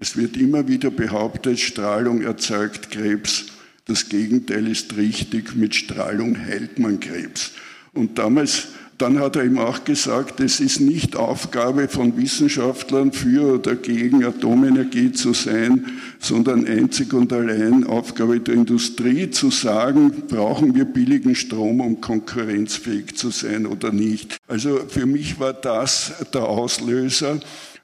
es 0.00 0.16
wird 0.16 0.36
immer 0.36 0.66
wieder 0.66 0.90
behauptet, 0.90 1.60
Strahlung 1.60 2.22
erzeugt 2.22 2.90
Krebs. 2.90 3.46
Das 3.84 4.08
Gegenteil 4.08 4.66
ist 4.66 4.96
richtig, 4.96 5.54
mit 5.54 5.74
Strahlung 5.74 6.36
heilt 6.36 6.78
man 6.78 6.98
Krebs. 6.98 7.52
Und 7.94 8.18
damals 8.18 8.68
dann 9.02 9.18
hat 9.18 9.34
er 9.34 9.44
ihm 9.44 9.58
auch 9.58 9.82
gesagt, 9.82 10.38
es 10.38 10.60
ist 10.60 10.80
nicht 10.80 11.16
Aufgabe 11.16 11.88
von 11.88 12.16
Wissenschaftlern 12.16 13.10
für 13.10 13.54
oder 13.54 13.74
gegen 13.74 14.24
Atomenergie 14.24 15.10
zu 15.10 15.32
sein, 15.32 15.86
sondern 16.20 16.66
einzig 16.66 17.12
und 17.12 17.32
allein 17.32 17.84
Aufgabe 17.84 18.38
der 18.38 18.54
Industrie 18.54 19.28
zu 19.30 19.50
sagen, 19.50 20.12
brauchen 20.28 20.76
wir 20.76 20.84
billigen 20.84 21.34
Strom, 21.34 21.80
um 21.80 22.00
konkurrenzfähig 22.00 23.16
zu 23.16 23.30
sein 23.30 23.66
oder 23.66 23.90
nicht. 23.90 24.36
Also 24.46 24.78
für 24.86 25.06
mich 25.06 25.40
war 25.40 25.52
das 25.52 26.12
der 26.32 26.44
Auslöser. 26.44 27.40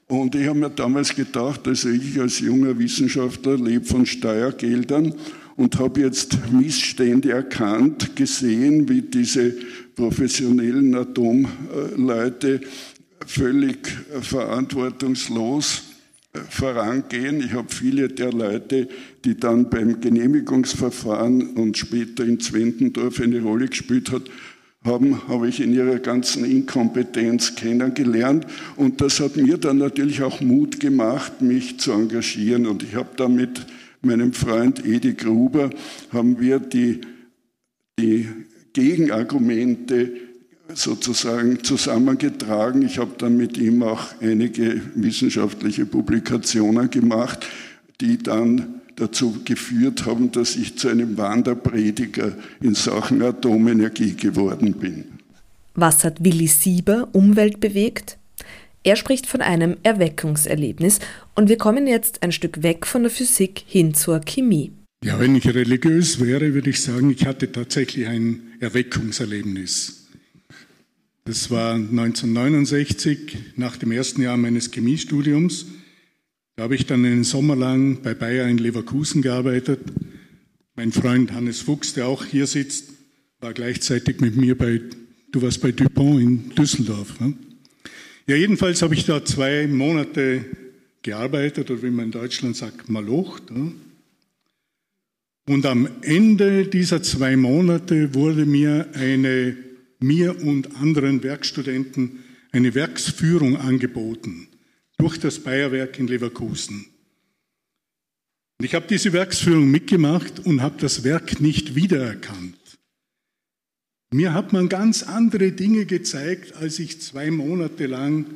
Und 0.06 0.36
ich 0.36 0.46
habe 0.46 0.58
mir 0.58 0.70
damals 0.70 1.16
gedacht, 1.16 1.66
also 1.66 1.88
ich 1.88 2.20
als 2.20 2.38
junger 2.38 2.78
Wissenschaftler 2.78 3.56
lebe 3.56 3.84
von 3.84 4.06
Steuergeldern 4.06 5.14
und 5.58 5.76
habe 5.80 6.02
jetzt 6.02 6.38
Missstände 6.52 7.32
erkannt, 7.32 8.14
gesehen, 8.14 8.88
wie 8.88 9.02
diese 9.02 9.54
professionellen 9.96 10.94
Atomleute 10.94 12.60
völlig 13.26 13.88
verantwortungslos 14.20 15.82
vorangehen. 16.48 17.40
Ich 17.40 17.54
habe 17.54 17.66
viele 17.74 18.08
der 18.08 18.32
Leute, 18.32 18.88
die 19.24 19.36
dann 19.36 19.68
beim 19.68 20.00
Genehmigungsverfahren 20.00 21.48
und 21.56 21.76
später 21.76 22.24
in 22.24 22.38
Zwentendorf 22.38 23.20
eine 23.20 23.42
Rolle 23.42 23.66
gespielt 23.66 24.12
hat, 24.12 24.22
haben, 24.84 25.26
habe 25.26 25.48
ich 25.48 25.60
in 25.60 25.74
ihrer 25.74 25.98
ganzen 25.98 26.44
Inkompetenz 26.44 27.56
kennengelernt. 27.56 28.46
Und 28.76 29.00
das 29.00 29.18
hat 29.18 29.36
mir 29.36 29.58
dann 29.58 29.78
natürlich 29.78 30.22
auch 30.22 30.40
Mut 30.40 30.78
gemacht, 30.78 31.42
mich 31.42 31.80
zu 31.80 31.90
engagieren. 31.90 32.64
Und 32.64 32.84
ich 32.84 32.94
habe 32.94 33.10
da 33.16 33.28
mit 33.28 33.66
meinem 34.08 34.32
Freund 34.32 34.84
Edi 34.84 35.14
Gruber, 35.14 35.70
haben 36.12 36.40
wir 36.40 36.58
die, 36.58 37.00
die 37.98 38.28
Gegenargumente 38.72 40.10
sozusagen 40.74 41.62
zusammengetragen. 41.64 42.82
Ich 42.82 42.98
habe 42.98 43.12
dann 43.18 43.36
mit 43.36 43.56
ihm 43.56 43.82
auch 43.82 44.06
einige 44.20 44.82
wissenschaftliche 44.94 45.86
Publikationen 45.86 46.90
gemacht, 46.90 47.46
die 48.00 48.18
dann 48.18 48.80
dazu 48.96 49.36
geführt 49.44 50.06
haben, 50.06 50.32
dass 50.32 50.56
ich 50.56 50.76
zu 50.76 50.88
einem 50.88 51.16
Wanderprediger 51.16 52.32
in 52.60 52.74
Sachen 52.74 53.22
Atomenergie 53.22 54.14
geworden 54.14 54.74
bin. 54.74 55.04
Was 55.74 56.04
hat 56.04 56.24
Willi 56.24 56.48
Sieber 56.48 57.08
Umwelt 57.12 57.60
bewegt? 57.60 58.17
Er 58.88 58.96
spricht 58.96 59.26
von 59.26 59.42
einem 59.42 59.76
Erweckungserlebnis 59.82 61.00
und 61.34 61.50
wir 61.50 61.58
kommen 61.58 61.86
jetzt 61.86 62.22
ein 62.22 62.32
Stück 62.32 62.62
weg 62.62 62.86
von 62.86 63.02
der 63.02 63.10
Physik 63.10 63.62
hin 63.66 63.92
zur 63.92 64.20
Chemie. 64.20 64.72
Ja, 65.04 65.20
wenn 65.20 65.36
ich 65.36 65.46
religiös 65.46 66.24
wäre, 66.24 66.54
würde 66.54 66.70
ich 66.70 66.80
sagen, 66.80 67.10
ich 67.10 67.26
hatte 67.26 67.52
tatsächlich 67.52 68.06
ein 68.06 68.54
Erweckungserlebnis. 68.60 70.06
Das 71.26 71.50
war 71.50 71.74
1969, 71.74 73.36
nach 73.56 73.76
dem 73.76 73.92
ersten 73.92 74.22
Jahr 74.22 74.38
meines 74.38 74.70
Chemiestudiums. 74.70 75.66
Da 76.56 76.62
habe 76.62 76.74
ich 76.74 76.86
dann 76.86 77.04
einen 77.04 77.24
Sommer 77.24 77.56
lang 77.56 78.00
bei 78.00 78.14
Bayer 78.14 78.48
in 78.48 78.56
Leverkusen 78.56 79.20
gearbeitet. 79.20 79.80
Mein 80.76 80.92
Freund 80.92 81.32
Hannes 81.32 81.60
Fuchs, 81.60 81.92
der 81.92 82.06
auch 82.06 82.24
hier 82.24 82.46
sitzt, 82.46 82.88
war 83.40 83.52
gleichzeitig 83.52 84.22
mit 84.22 84.36
mir 84.36 84.56
bei, 84.56 84.80
du 85.30 85.42
warst 85.42 85.60
bei 85.60 85.72
Dupont 85.72 86.22
in 86.22 86.54
Düsseldorf. 86.54 87.20
Ne? 87.20 87.34
Ja, 88.28 88.36
jedenfalls 88.36 88.82
habe 88.82 88.94
ich 88.94 89.06
da 89.06 89.24
zwei 89.24 89.66
Monate 89.66 90.44
gearbeitet, 91.00 91.70
oder 91.70 91.82
wie 91.82 91.90
man 91.90 92.06
in 92.06 92.10
Deutschland 92.10 92.56
sagt, 92.56 92.90
malocht. 92.90 93.44
Und 95.46 95.64
am 95.64 95.88
Ende 96.02 96.66
dieser 96.66 97.02
zwei 97.02 97.38
Monate 97.38 98.12
wurde 98.12 98.44
mir 98.44 98.86
eine, 98.92 99.56
mir 99.98 100.42
und 100.42 100.76
anderen 100.76 101.22
Werkstudenten 101.22 102.22
eine 102.52 102.74
Werksführung 102.74 103.56
angeboten 103.56 104.48
durch 104.98 105.18
das 105.18 105.38
Bayerwerk 105.38 105.98
in 105.98 106.06
Leverkusen. 106.06 106.84
Und 108.58 108.66
ich 108.66 108.74
habe 108.74 108.86
diese 108.90 109.14
Werksführung 109.14 109.70
mitgemacht 109.70 110.40
und 110.40 110.60
habe 110.60 110.78
das 110.78 111.02
Werk 111.02 111.40
nicht 111.40 111.76
wiedererkannt. 111.76 112.57
Mir 114.10 114.32
hat 114.32 114.52
man 114.52 114.68
ganz 114.68 115.02
andere 115.02 115.52
Dinge 115.52 115.84
gezeigt, 115.84 116.56
als 116.56 116.78
ich 116.78 117.00
zwei 117.00 117.30
Monate 117.30 117.86
lang 117.86 118.26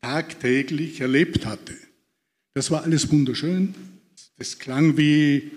tagtäglich 0.00 1.00
erlebt 1.00 1.46
hatte. 1.46 1.74
Das 2.54 2.70
war 2.70 2.84
alles 2.84 3.10
wunderschön. 3.10 3.74
Das 4.38 4.58
klang 4.58 4.96
wie 4.96 5.50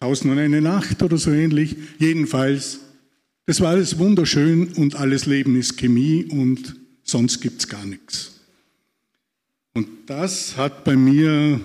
Tausend 0.00 0.32
und 0.32 0.38
eine 0.38 0.62
Nacht 0.62 1.02
oder 1.02 1.18
so 1.18 1.30
ähnlich. 1.30 1.76
Jedenfalls, 1.98 2.80
das 3.44 3.60
war 3.60 3.68
alles 3.68 3.98
wunderschön 3.98 4.72
und 4.72 4.94
alles 4.94 5.26
Leben 5.26 5.56
ist 5.56 5.76
Chemie 5.76 6.24
und 6.24 6.74
sonst 7.02 7.42
gibt 7.42 7.60
es 7.60 7.68
gar 7.68 7.84
nichts. 7.84 8.40
Und 9.74 9.88
das 10.06 10.56
hat 10.56 10.84
bei 10.84 10.96
mir 10.96 11.60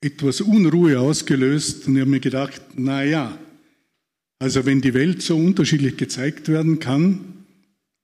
etwas 0.00 0.40
Unruhe 0.40 0.98
ausgelöst 0.98 1.86
und 1.86 1.94
ich 1.94 2.00
habe 2.00 2.10
mir 2.10 2.20
gedacht, 2.20 2.60
na 2.74 3.04
ja, 3.04 3.38
also 4.40 4.64
wenn 4.66 4.80
die 4.80 4.94
Welt 4.94 5.22
so 5.22 5.36
unterschiedlich 5.36 5.96
gezeigt 5.96 6.48
werden 6.48 6.80
kann, 6.80 7.20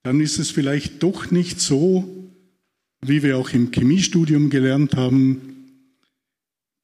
dann 0.04 0.20
ist 0.20 0.38
es 0.38 0.50
vielleicht 0.50 1.02
doch 1.02 1.30
nicht 1.30 1.60
so, 1.60 2.30
wie 3.00 3.22
wir 3.22 3.38
auch 3.38 3.50
im 3.50 3.72
Chemiestudium 3.72 4.50
gelernt 4.50 4.94
haben, 4.94 5.56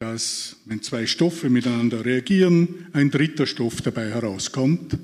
dass 0.00 0.56
wenn 0.64 0.82
zwei 0.82 1.06
Stoffe 1.06 1.50
miteinander 1.50 2.04
reagieren, 2.04 2.87
ein 2.92 3.11
dritter 3.11 3.47
Stoff 3.47 3.82
dabei 3.82 4.11
herauskommt. 4.11 4.99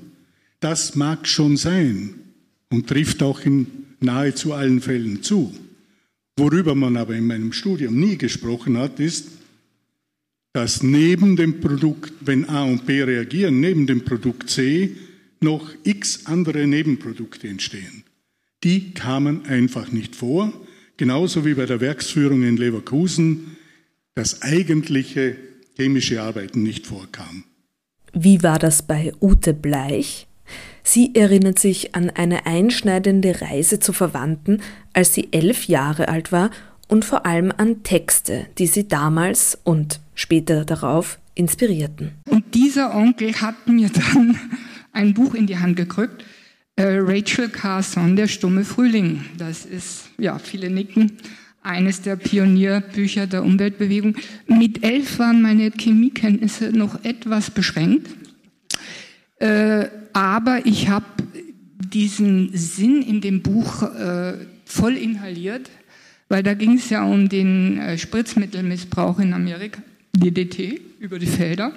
Das 0.59 0.95
mag 0.95 1.27
schon 1.27 1.55
sein 1.55 2.15
und 2.69 2.87
trifft 2.87 3.23
auch 3.23 3.41
in 3.41 3.67
nahezu 4.01 4.53
allen 4.53 4.81
Fällen 4.81 5.23
zu. 5.23 5.55
Worüber 6.37 6.75
man 6.75 6.97
aber 6.97 7.15
in 7.15 7.27
meinem 7.27 7.53
Studium 7.53 7.97
nie 7.99 8.17
gesprochen 8.17 8.77
hat, 8.77 8.99
ist, 8.99 9.27
dass 10.59 10.83
neben 10.83 11.37
dem 11.37 11.61
Produkt, 11.61 12.11
wenn 12.19 12.49
A 12.49 12.65
und 12.65 12.85
B 12.85 13.01
reagieren, 13.01 13.61
neben 13.61 13.87
dem 13.87 14.03
Produkt 14.03 14.49
C 14.49 14.93
noch 15.39 15.71
x 15.85 16.25
andere 16.25 16.67
Nebenprodukte 16.67 17.47
entstehen. 17.47 18.03
Die 18.65 18.91
kamen 18.91 19.45
einfach 19.45 19.89
nicht 19.93 20.17
vor, 20.17 20.51
genauso 20.97 21.45
wie 21.45 21.53
bei 21.53 21.65
der 21.65 21.79
Werksführung 21.79 22.43
in 22.43 22.57
Leverkusen 22.57 23.55
das 24.15 24.41
eigentliche 24.41 25.37
chemische 25.77 26.21
Arbeiten 26.21 26.61
nicht 26.61 26.87
vorkam. 26.87 27.45
Wie 28.11 28.43
war 28.43 28.59
das 28.59 28.81
bei 28.81 29.13
Ute 29.21 29.53
Bleich? 29.53 30.27
Sie 30.83 31.15
erinnert 31.15 31.57
sich 31.57 31.95
an 31.95 32.09
eine 32.09 32.45
einschneidende 32.45 33.39
Reise 33.39 33.79
zu 33.79 33.93
Verwandten, 33.93 34.61
als 34.91 35.13
sie 35.13 35.29
elf 35.31 35.69
Jahre 35.69 36.09
alt 36.09 36.33
war 36.33 36.51
und 36.89 37.05
vor 37.05 37.25
allem 37.25 37.53
an 37.55 37.83
Texte, 37.83 38.47
die 38.57 38.67
sie 38.67 38.89
damals 38.89 39.57
und 39.63 40.01
später 40.19 40.65
darauf 40.65 41.17
inspirierten. 41.33 42.11
Und 42.29 42.53
dieser 42.53 42.93
Onkel 42.93 43.33
hat 43.41 43.67
mir 43.67 43.89
dann 43.89 44.37
ein 44.91 45.13
Buch 45.13 45.33
in 45.33 45.47
die 45.47 45.57
Hand 45.57 45.77
gedrückt, 45.77 46.25
äh, 46.75 46.97
Rachel 46.99 47.49
Carson, 47.49 48.15
Der 48.15 48.27
stumme 48.27 48.65
Frühling. 48.65 49.23
Das 49.37 49.65
ist, 49.65 50.09
ja, 50.17 50.37
viele 50.37 50.69
nicken, 50.69 51.13
eines 51.61 52.01
der 52.01 52.17
Pionierbücher 52.17 53.27
der 53.27 53.43
Umweltbewegung. 53.43 54.15
Mit 54.47 54.83
elf 54.83 55.19
waren 55.19 55.41
meine 55.41 55.71
Chemiekenntnisse 55.71 56.71
noch 56.71 57.03
etwas 57.05 57.51
beschränkt, 57.51 58.09
äh, 59.39 59.87
aber 60.11 60.65
ich 60.65 60.89
habe 60.89 61.05
diesen 61.93 62.49
Sinn 62.53 63.01
in 63.01 63.21
dem 63.21 63.41
Buch 63.41 63.83
äh, 63.83 64.33
voll 64.65 64.97
inhaliert, 64.97 65.69
weil 66.27 66.43
da 66.43 66.53
ging 66.53 66.73
es 66.73 66.89
ja 66.89 67.03
um 67.03 67.29
den 67.29 67.79
äh, 67.79 67.97
Spritzmittelmissbrauch 67.97 69.19
in 69.19 69.33
Amerika, 69.33 69.81
DDT, 70.19 70.81
über 70.99 71.19
die 71.19 71.27
Felder. 71.27 71.73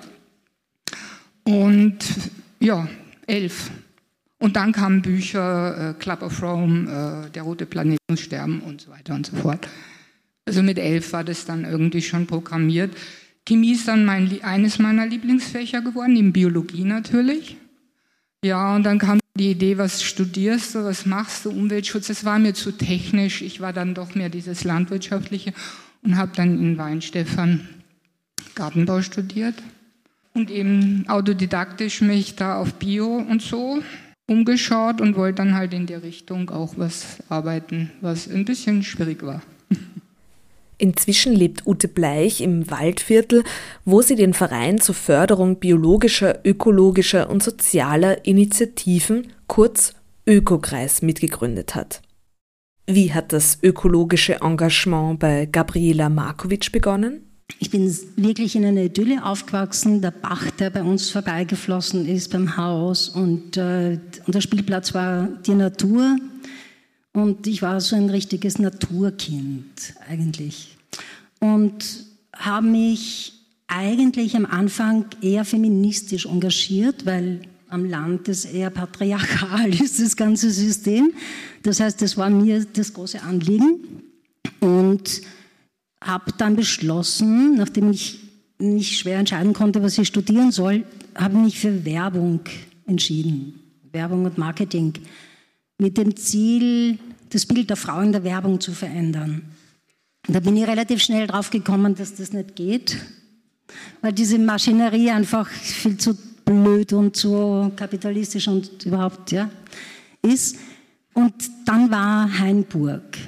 Und 1.45 1.99
ja, 2.61 2.89
elf. 3.27 3.71
Und 4.39 4.57
dann 4.57 4.73
kamen 4.73 5.03
Bücher, 5.03 5.91
äh, 5.91 5.95
Club 5.95 6.23
of 6.23 6.43
Rome, 6.43 7.27
äh, 7.27 7.31
Der 7.31 7.43
rote 7.43 7.67
Planet 7.67 7.99
muss 8.09 8.21
sterben 8.21 8.61
und 8.61 8.81
so 8.81 8.91
weiter 8.91 9.15
und 9.15 9.27
so 9.27 9.37
fort. 9.37 9.69
Also 10.45 10.63
mit 10.63 10.79
elf 10.79 11.13
war 11.13 11.23
das 11.23 11.45
dann 11.45 11.65
irgendwie 11.65 12.03
schon 12.03 12.27
programmiert. 12.27 12.97
Chemie 13.47 13.73
ist 13.73 13.87
dann 13.89 14.05
mein, 14.05 14.43
eines 14.43 14.79
meiner 14.79 15.07
Lieblingsfächer 15.07 15.81
geworden, 15.83 16.15
neben 16.15 16.33
Biologie 16.33 16.85
natürlich. 16.85 17.57
Ja, 18.45 18.75
und 18.75 18.83
dann 18.83 18.99
kam 18.99 19.21
die 19.37 19.53
Idee, 19.53 19.79
was 19.79 20.03
studierst 20.03 20.75
du, 20.75 20.85
was 20.85 21.07
machst 21.07 21.45
du, 21.45 21.51
Umweltschutz, 21.51 22.09
das 22.09 22.25
war 22.25 22.39
mir 22.39 22.55
zu 22.55 22.73
technisch. 22.73 23.43
Ich 23.43 23.61
war 23.61 23.73
dann 23.73 23.95
doch 23.95 24.15
mehr 24.15 24.29
dieses 24.29 24.65
Landwirtschaftliche 24.65 25.55
und 26.03 26.17
habe 26.17 26.33
dann 26.35 26.59
in 26.59 26.79
Weinstefan 26.79 27.69
Gartenbau 28.55 29.03
studiert 29.03 29.55
und 30.35 30.51
eben 30.51 31.05
autodidaktisch 31.09 32.01
mich 32.01 32.37
da 32.37 32.59
auf 32.59 32.75
Bio 32.75 33.17
und 33.17 33.43
so 33.43 33.83
umgeschaut 34.29 35.01
und 35.01 35.17
wollte 35.17 35.37
dann 35.37 35.55
halt 35.55 35.75
in 35.75 35.87
der 35.87 36.03
Richtung 36.03 36.51
auch 36.51 36.75
was 36.77 37.19
arbeiten, 37.29 37.91
was 38.01 38.29
ein 38.29 38.45
bisschen 38.45 38.83
schwierig 38.83 39.23
war. 39.23 39.43
Inzwischen 40.79 41.33
lebt 41.35 41.67
Ute 41.67 41.87
Bleich 41.87 42.41
im 42.41 42.69
Waldviertel, 42.71 43.45
wo 43.85 44.03
sie 44.03 44.17
den 44.17 44.35
Verein 44.35 44.81
zur 44.81 44.97
Förderung 44.97 45.61
biologischer, 45.61 46.41
ökologischer 46.45 47.31
und 47.31 47.43
sozialer 47.43 48.25
Initiativen, 48.27 49.29
kurz 49.47 49.95
Ökokreis, 50.27 51.03
mitgegründet 51.03 51.75
hat. 51.77 52.03
Wie 52.87 53.13
hat 53.13 53.33
das 53.33 53.59
ökologische 53.63 54.41
Engagement 54.41 55.21
bei 55.21 55.47
Gabriela 55.47 56.09
Markovic 56.09 56.73
begonnen? 56.73 57.32
Ich 57.63 57.71
bin 57.71 57.97
wirklich 58.17 58.57
in 58.57 58.65
einer 58.65 58.83
Idylle 58.83 59.25
aufgewachsen. 59.25 60.03
Der 60.03 60.11
Bach, 60.11 60.51
der 60.51 60.69
bei 60.71 60.83
uns 60.83 61.11
vorbeigeflossen 61.11 62.09
ist 62.09 62.33
beim 62.33 62.57
Haus 62.57 63.09
und, 63.09 63.57
äh, 63.57 64.01
und 64.27 64.35
der 64.35 64.41
Spielplatz 64.41 64.95
war 64.95 65.29
die 65.47 65.55
Natur. 65.55 66.17
Und 67.13 67.47
ich 67.47 67.63
war 67.63 67.81
so 67.81 67.95
ein 67.95 68.11
richtiges 68.11 68.59
Naturkind 68.59 69.95
eigentlich. 70.09 70.77
Und 71.39 72.05
habe 72.35 72.67
mich 72.67 73.35
eigentlich 73.69 74.35
am 74.35 74.45
Anfang 74.45 75.05
eher 75.21 75.45
feministisch 75.45 76.27
engagiert, 76.27 77.07
weil 77.07 77.43
am 77.69 77.85
Land 77.85 78.27
ist 78.27 78.47
eher 78.47 78.71
patriarchal 78.71 79.73
ist 79.81 80.01
das 80.01 80.17
ganze 80.17 80.51
System. 80.51 81.13
Das 81.63 81.79
heißt, 81.79 82.03
das 82.03 82.17
war 82.17 82.29
mir 82.29 82.65
das 82.65 82.93
große 82.93 83.23
Anliegen. 83.23 84.03
Und 84.59 85.23
habe 86.05 86.33
dann 86.37 86.57
beschlossen, 86.57 87.57
nachdem 87.57 87.91
ich 87.91 88.21
nicht 88.59 88.99
schwer 88.99 89.19
entscheiden 89.19 89.53
konnte, 89.53 89.83
was 89.83 89.99
ich 89.99 90.09
studieren 90.09 90.53
soll, 90.53 90.85
habe 91.15 91.37
mich 91.37 91.59
für 91.59 91.85
Werbung 91.85 92.41
entschieden. 92.87 93.61
Werbung 93.93 94.25
und 94.25 94.39
Marketing. 94.39 94.95
Mit 95.79 95.99
dem 95.99 96.17
Ziel, 96.17 96.99
das 97.31 97.47
Bild 97.47 97.71
der 97.71 97.77
Frau 97.77 98.01
in 98.01 98.13
der 98.13 98.25
Werbung 98.25 98.61
zu 98.61 98.73
verändern. 98.73 99.43
Da 100.29 100.41
bin 100.41 100.57
ich 100.57 100.67
relativ 100.67 101.03
schnell 101.03 101.27
drauf 101.27 101.51
gekommen, 101.51 101.95
dass 101.95 102.15
das 102.15 102.33
nicht 102.33 102.55
geht, 102.55 102.97
weil 104.01 104.13
diese 104.13 104.39
Maschinerie 104.39 105.11
einfach 105.11 105.49
viel 105.49 105.97
zu 105.97 106.17
blöd 106.45 106.93
und 106.93 107.17
zu 107.17 107.73
kapitalistisch 107.75 108.49
und 108.49 108.87
überhaupt 108.87 109.33
ja, 109.33 109.51
ist. 110.23 110.57
Und 111.15 111.35
dann 111.67 111.91
war 111.91 112.39
Hainburg. 112.39 113.19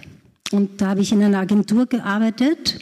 Und 0.54 0.80
da 0.80 0.90
habe 0.90 1.00
ich 1.00 1.10
in 1.10 1.20
einer 1.20 1.40
Agentur 1.40 1.86
gearbeitet 1.86 2.78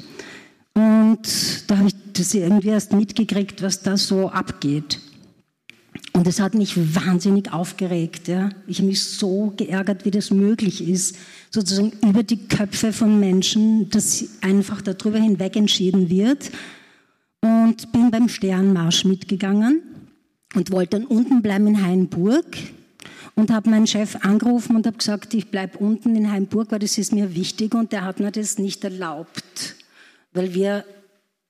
und 0.75 1.71
da 1.71 1.79
habe 1.79 1.89
ich 1.89 1.95
das 2.13 2.35
irgendwie 2.35 2.69
erst 2.69 2.93
mitgekriegt, 2.93 3.63
was 3.63 3.81
da 3.81 3.97
so 3.97 4.29
abgeht. 4.29 5.01
Und 6.13 6.27
es 6.27 6.39
hat 6.39 6.53
mich 6.53 6.95
wahnsinnig 6.95 7.51
aufgeregt. 7.51 8.29
Ja. 8.29 8.51
Ich 8.67 8.77
habe 8.77 8.89
mich 8.89 9.03
so 9.03 9.55
geärgert, 9.57 10.05
wie 10.05 10.11
das 10.11 10.31
möglich 10.31 10.87
ist, 10.87 11.17
sozusagen 11.51 11.93
über 12.07 12.23
die 12.23 12.47
Köpfe 12.47 12.93
von 12.93 13.19
Menschen, 13.19 13.89
dass 13.89 14.23
einfach 14.43 14.83
darüber 14.83 15.19
hinweg 15.19 15.57
entschieden 15.57 16.11
wird. 16.11 16.51
Und 17.41 17.91
bin 17.91 18.11
beim 18.11 18.29
Sternmarsch 18.29 19.07
mitgegangen 19.07 19.81
und 20.55 20.71
wollte 20.73 20.99
dann 20.99 21.07
unten 21.07 21.41
bleiben 21.41 21.69
in 21.69 21.83
Hainburg 21.83 22.55
und 23.35 23.51
habe 23.51 23.71
meinen 23.71 23.87
Chef 23.87 24.17
angerufen 24.23 24.77
und 24.77 24.87
habe 24.87 24.99
gesagt, 24.99 25.35
ich 25.35 25.51
bleibe 25.51 25.79
unten 25.79 26.17
in 26.17 26.31
Heimburg, 26.31 26.71
weil 26.71 26.79
das 26.79 26.99
ist 26.99 27.13
mir 27.13 27.35
wichtig 27.35 27.75
und 27.75 27.93
der 27.93 28.05
hat 28.05 28.21
mir 28.21 28.31
das 28.31 28.59
nicht 28.59 28.85
erlaubt, 28.85 29.77
weil 30.33 30.55
wir 30.55 30.85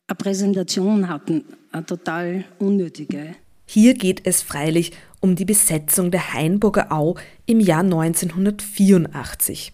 eine 0.07 0.17
Präsentation 0.17 1.09
hatten, 1.09 1.45
eine 1.71 1.87
total 1.87 2.45
unnötige. 2.59 3.35
Hier 3.67 3.95
geht 3.95 4.27
es 4.27 4.43
freilich 4.43 4.93
um 5.21 5.37
die 5.37 5.45
Besetzung 5.45 6.11
der 6.11 6.35
Hainburger 6.35 6.93
Au 6.93 7.17
im 7.47 7.61
Jahr 7.61 7.81
1984. 7.81 9.73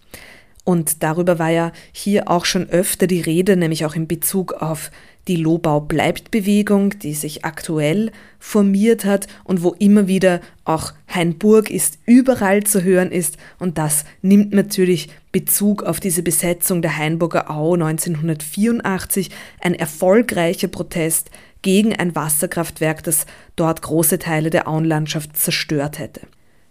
Und 0.65 1.03
darüber 1.03 1.39
war 1.39 1.49
ja 1.49 1.73
hier 1.93 2.31
auch 2.31 2.45
schon 2.45 2.69
öfter 2.69 3.07
die 3.07 3.23
Rede, 3.23 3.57
nämlich 3.57 3.87
auch 3.87 3.95
in 3.95 4.07
Bezug 4.07 4.53
auf 4.53 4.91
die 5.29 5.37
Lobau 5.37 5.81
bleibt 5.81 6.31
Bewegung, 6.31 6.99
die 6.99 7.15
sich 7.15 7.45
aktuell 7.45 8.11
formiert 8.39 9.05
hat 9.05 9.27
und 9.45 9.63
wo 9.63 9.75
immer 9.79 10.09
wieder 10.09 10.41
auch 10.65 10.93
Hainburg 11.07 11.71
ist 11.71 11.99
überall 12.07 12.65
zu 12.65 12.83
hören 12.83 13.13
ist 13.13 13.37
und 13.59 13.79
das 13.79 14.05
nimmt 14.23 14.53
natürlich 14.53 15.09
Bezug 15.31 15.83
auf 15.83 16.01
diese 16.01 16.23
Besetzung 16.23 16.81
der 16.81 16.97
Hainburger 16.97 17.51
Au 17.51 17.75
1984, 17.75 19.31
ein 19.61 19.75
erfolgreicher 19.75 20.69
Protest 20.69 21.31
gegen 21.63 21.95
ein 21.95 22.15
Wasserkraftwerk, 22.15 23.03
das 23.03 23.27
dort 23.57 23.83
große 23.83 24.19
Teile 24.19 24.51
der 24.51 24.69
Auenlandschaft 24.69 25.37
zerstört 25.37 25.99
hätte. 25.99 26.23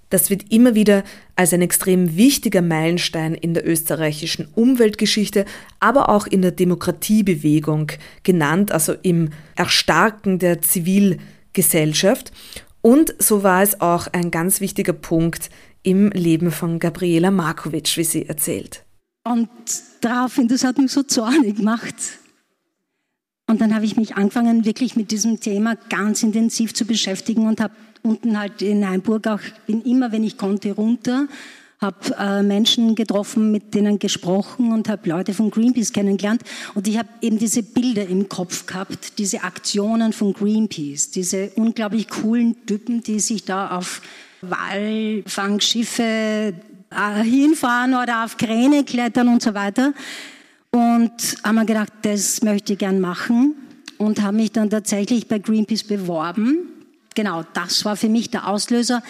Das 0.09 0.29
wird 0.29 0.51
immer 0.51 0.73
wieder 0.73 1.03
als 1.35 1.53
ein 1.53 1.61
extrem 1.61 2.15
wichtiger 2.15 2.61
Meilenstein 2.61 3.33
in 3.33 3.53
der 3.53 3.67
österreichischen 3.67 4.47
Umweltgeschichte, 4.55 5.45
aber 5.79 6.09
auch 6.09 6.27
in 6.27 6.41
der 6.41 6.51
Demokratiebewegung 6.51 7.91
genannt, 8.23 8.71
also 8.71 8.93
im 9.01 9.29
Erstarken 9.55 10.39
der 10.39 10.61
Zivilgesellschaft. 10.61 12.31
Und 12.81 13.15
so 13.19 13.43
war 13.43 13.63
es 13.63 13.81
auch 13.81 14.07
ein 14.07 14.31
ganz 14.31 14.61
wichtiger 14.61 14.93
Punkt 14.93 15.49
im 15.83 16.09
Leben 16.11 16.51
von 16.51 16.79
Gabriela 16.79 17.31
Markovic, 17.31 17.97
wie 17.97 18.03
sie 18.03 18.25
erzählt. 18.25 18.83
Und 19.25 19.49
daraufhin, 20.01 20.47
das 20.47 20.63
hat 20.63 20.77
mich 20.77 20.91
so 20.91 21.03
zornig 21.03 21.57
gemacht. 21.57 21.95
Und 23.49 23.61
dann 23.61 23.73
habe 23.73 23.85
ich 23.85 23.95
mich 23.95 24.15
angefangen, 24.15 24.65
wirklich 24.65 24.95
mit 24.95 25.11
diesem 25.11 25.39
Thema 25.39 25.75
ganz 25.89 26.21
intensiv 26.23 26.73
zu 26.73 26.85
beschäftigen 26.85 27.47
und 27.47 27.61
habe 27.61 27.73
unten 28.07 28.39
halt 28.39 28.61
in 28.61 28.87
Heimburg 28.87 29.27
auch, 29.27 29.39
bin 29.65 29.81
immer, 29.81 30.11
wenn 30.11 30.23
ich 30.23 30.37
konnte, 30.37 30.73
runter, 30.73 31.27
habe 31.79 32.15
äh, 32.17 32.41
Menschen 32.41 32.95
getroffen, 32.95 33.51
mit 33.51 33.75
denen 33.75 33.99
gesprochen 33.99 34.71
und 34.71 34.89
habe 34.89 35.09
Leute 35.09 35.33
von 35.33 35.51
Greenpeace 35.51 35.93
kennengelernt. 35.93 36.41
Und 36.73 36.87
ich 36.87 36.97
habe 36.97 37.09
eben 37.21 37.37
diese 37.37 37.61
Bilder 37.61 38.07
im 38.07 38.29
Kopf 38.29 38.65
gehabt, 38.65 39.19
diese 39.19 39.43
Aktionen 39.43 40.11
von 40.11 40.33
Greenpeace, 40.33 41.11
diese 41.11 41.51
unglaublich 41.55 42.09
coolen 42.09 42.55
Typen, 42.65 43.03
die 43.03 43.19
sich 43.19 43.45
da 43.45 43.77
auf 43.77 44.01
Walfangschiffe 44.41 46.53
äh, 46.89 47.23
hinfahren 47.23 47.93
oder 47.93 48.23
auf 48.23 48.37
Kräne 48.37 48.83
klettern 48.83 49.27
und 49.27 49.43
so 49.43 49.53
weiter. 49.53 49.93
Und 50.71 51.37
haben 51.43 51.55
mir 51.55 51.65
gedacht, 51.65 51.93
das 52.01 52.41
möchte 52.41 52.73
ich 52.73 52.79
gern 52.79 52.99
machen 52.99 53.55
und 53.97 54.21
habe 54.21 54.37
mich 54.37 54.51
dann 54.51 54.69
tatsächlich 54.69 55.27
bei 55.27 55.39
Greenpeace 55.39 55.83
beworben 55.83 56.76
genau, 57.17 57.43
das 57.53 57.83
war 57.83 57.97
für 57.97 58.09
mich 58.09 58.29
der 58.29 58.47
Auslöser. 58.47 59.03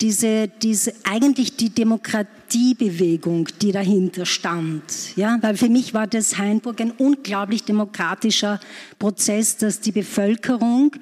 Diese, 0.00 0.46
diese, 0.46 0.94
eigentlich 1.02 1.56
die 1.56 1.70
Demokratiebewegung, 1.70 3.48
die 3.60 3.72
dahinter 3.72 4.26
stand. 4.26 5.16
Ja, 5.16 5.38
weil 5.42 5.56
für 5.56 5.68
mich 5.68 5.92
war 5.92 6.06
das 6.06 6.38
Hainburg 6.38 6.80
ein 6.80 6.92
unglaublich 6.92 7.64
demokratischer 7.64 8.60
Prozess, 9.00 9.56
dass 9.56 9.80
die 9.80 9.90
Bevölkerung 9.90 10.92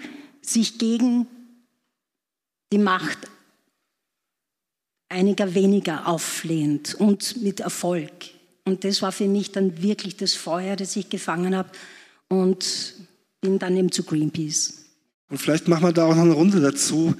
sich 0.40 0.79
gegen 0.79 1.27
die 2.73 2.79
Macht 2.79 3.19
einiger 5.11 5.55
weniger 5.55 6.09
auflehnt 6.09 6.95
und 6.95 7.42
mit 7.42 7.61
Erfolg. 7.61 8.11
Und 8.64 8.83
das 8.83 9.03
war 9.03 9.12
für 9.12 9.29
mich 9.29 9.53
dann 9.53 9.83
wirklich 9.83 10.16
das 10.16 10.33
Feuer, 10.33 10.75
das 10.75 10.97
ich 10.97 11.11
gefangen 11.11 11.55
habe 11.55 11.69
und 12.29 12.95
bin 13.42 13.59
dann 13.59 13.77
eben 13.77 13.92
zu 13.92 14.05
Greenpeace. 14.05 14.86
Und 15.28 15.38
vielleicht 15.38 15.66
machen 15.66 15.84
wir 15.84 15.92
da 15.92 16.04
auch 16.04 16.14
noch 16.14 16.22
eine 16.22 16.32
Runde 16.32 16.60
dazu. 16.60 17.14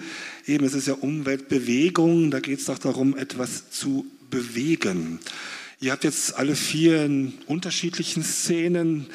Eben, 0.47 0.65
es 0.65 0.75
ist 0.75 0.87
ja 0.87 0.95
Umweltbewegung, 0.95 2.31
da 2.31 2.41
geht 2.41 2.61
es 2.61 2.67
doch 2.67 2.79
darum, 2.79 3.17
etwas 3.17 3.71
zu 3.71 4.07
bewegen. 4.31 5.19
Ihr 5.81 5.93
habt 5.93 6.05
jetzt 6.05 6.37
alle 6.37 6.55
vier 6.55 7.05
in 7.05 7.35
unterschiedlichen 7.47 8.23
Szenen. 8.23 9.07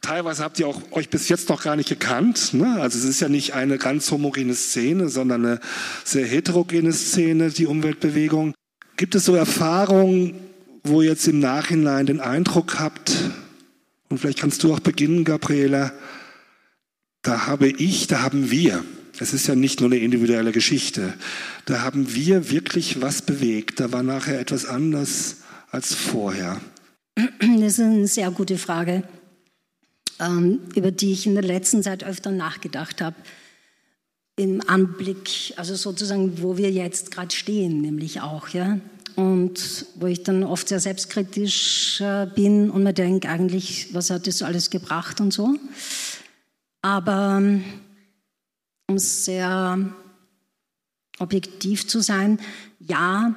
Teilweise 0.00 0.42
habt 0.42 0.58
ihr 0.58 0.66
auch 0.66 0.80
euch 0.92 1.10
bis 1.10 1.28
jetzt 1.28 1.48
noch 1.48 1.62
gar 1.62 1.76
nicht 1.76 1.88
gekannt. 1.88 2.54
Ne? 2.54 2.80
Also 2.80 2.98
es 2.98 3.04
ist 3.04 3.20
ja 3.20 3.28
nicht 3.28 3.52
eine 3.52 3.76
ganz 3.76 4.10
homogene 4.10 4.54
Szene, 4.54 5.08
sondern 5.08 5.44
eine 5.44 5.60
sehr 6.04 6.26
heterogene 6.26 6.92
Szene, 6.92 7.50
die 7.50 7.66
Umweltbewegung. 7.66 8.54
Gibt 8.96 9.14
es 9.14 9.26
so 9.26 9.34
Erfahrungen, 9.34 10.34
wo 10.84 11.02
ihr 11.02 11.10
jetzt 11.10 11.28
im 11.28 11.38
Nachhinein 11.38 12.06
den 12.06 12.20
Eindruck 12.20 12.78
habt, 12.78 13.14
und 14.08 14.18
vielleicht 14.18 14.38
kannst 14.38 14.62
du 14.62 14.72
auch 14.72 14.80
beginnen, 14.80 15.24
Gabriela, 15.24 15.92
da 17.28 17.46
habe 17.46 17.68
ich, 17.68 18.06
da 18.06 18.22
haben 18.22 18.50
wir, 18.50 18.82
es 19.18 19.34
ist 19.34 19.46
ja 19.48 19.54
nicht 19.54 19.82
nur 19.82 19.90
eine 19.90 19.98
individuelle 19.98 20.50
Geschichte, 20.50 21.12
da 21.66 21.82
haben 21.82 22.14
wir 22.14 22.50
wirklich 22.50 23.02
was 23.02 23.20
bewegt. 23.20 23.80
Da 23.80 23.92
war 23.92 24.02
nachher 24.02 24.40
etwas 24.40 24.64
anders 24.64 25.36
als 25.70 25.92
vorher. 25.92 26.58
Das 27.14 27.74
ist 27.74 27.80
eine 27.80 28.06
sehr 28.06 28.30
gute 28.30 28.56
Frage, 28.56 29.02
ähm, 30.18 30.60
über 30.74 30.90
die 30.90 31.12
ich 31.12 31.26
in 31.26 31.34
der 31.34 31.44
letzten 31.44 31.82
Zeit 31.82 32.02
öfter 32.02 32.30
nachgedacht 32.30 33.02
habe. 33.02 33.16
Im 34.36 34.62
Anblick, 34.66 35.52
also 35.56 35.74
sozusagen, 35.74 36.40
wo 36.40 36.56
wir 36.56 36.70
jetzt 36.70 37.10
gerade 37.10 37.34
stehen, 37.34 37.82
nämlich 37.82 38.22
auch, 38.22 38.48
ja. 38.48 38.80
Und 39.16 39.84
wo 39.96 40.06
ich 40.06 40.22
dann 40.22 40.44
oft 40.44 40.68
sehr 40.68 40.80
selbstkritisch 40.80 42.00
äh, 42.00 42.26
bin 42.34 42.70
und 42.70 42.84
mir 42.84 42.94
denke, 42.94 43.28
eigentlich, 43.28 43.88
was 43.92 44.08
hat 44.08 44.26
das 44.26 44.40
alles 44.40 44.70
gebracht 44.70 45.20
und 45.20 45.30
so. 45.34 45.58
Aber 46.88 47.36
ähm, 47.36 47.64
um 48.88 48.98
sehr 48.98 49.78
objektiv 51.18 51.86
zu 51.86 52.00
sein, 52.00 52.38
ja, 52.78 53.36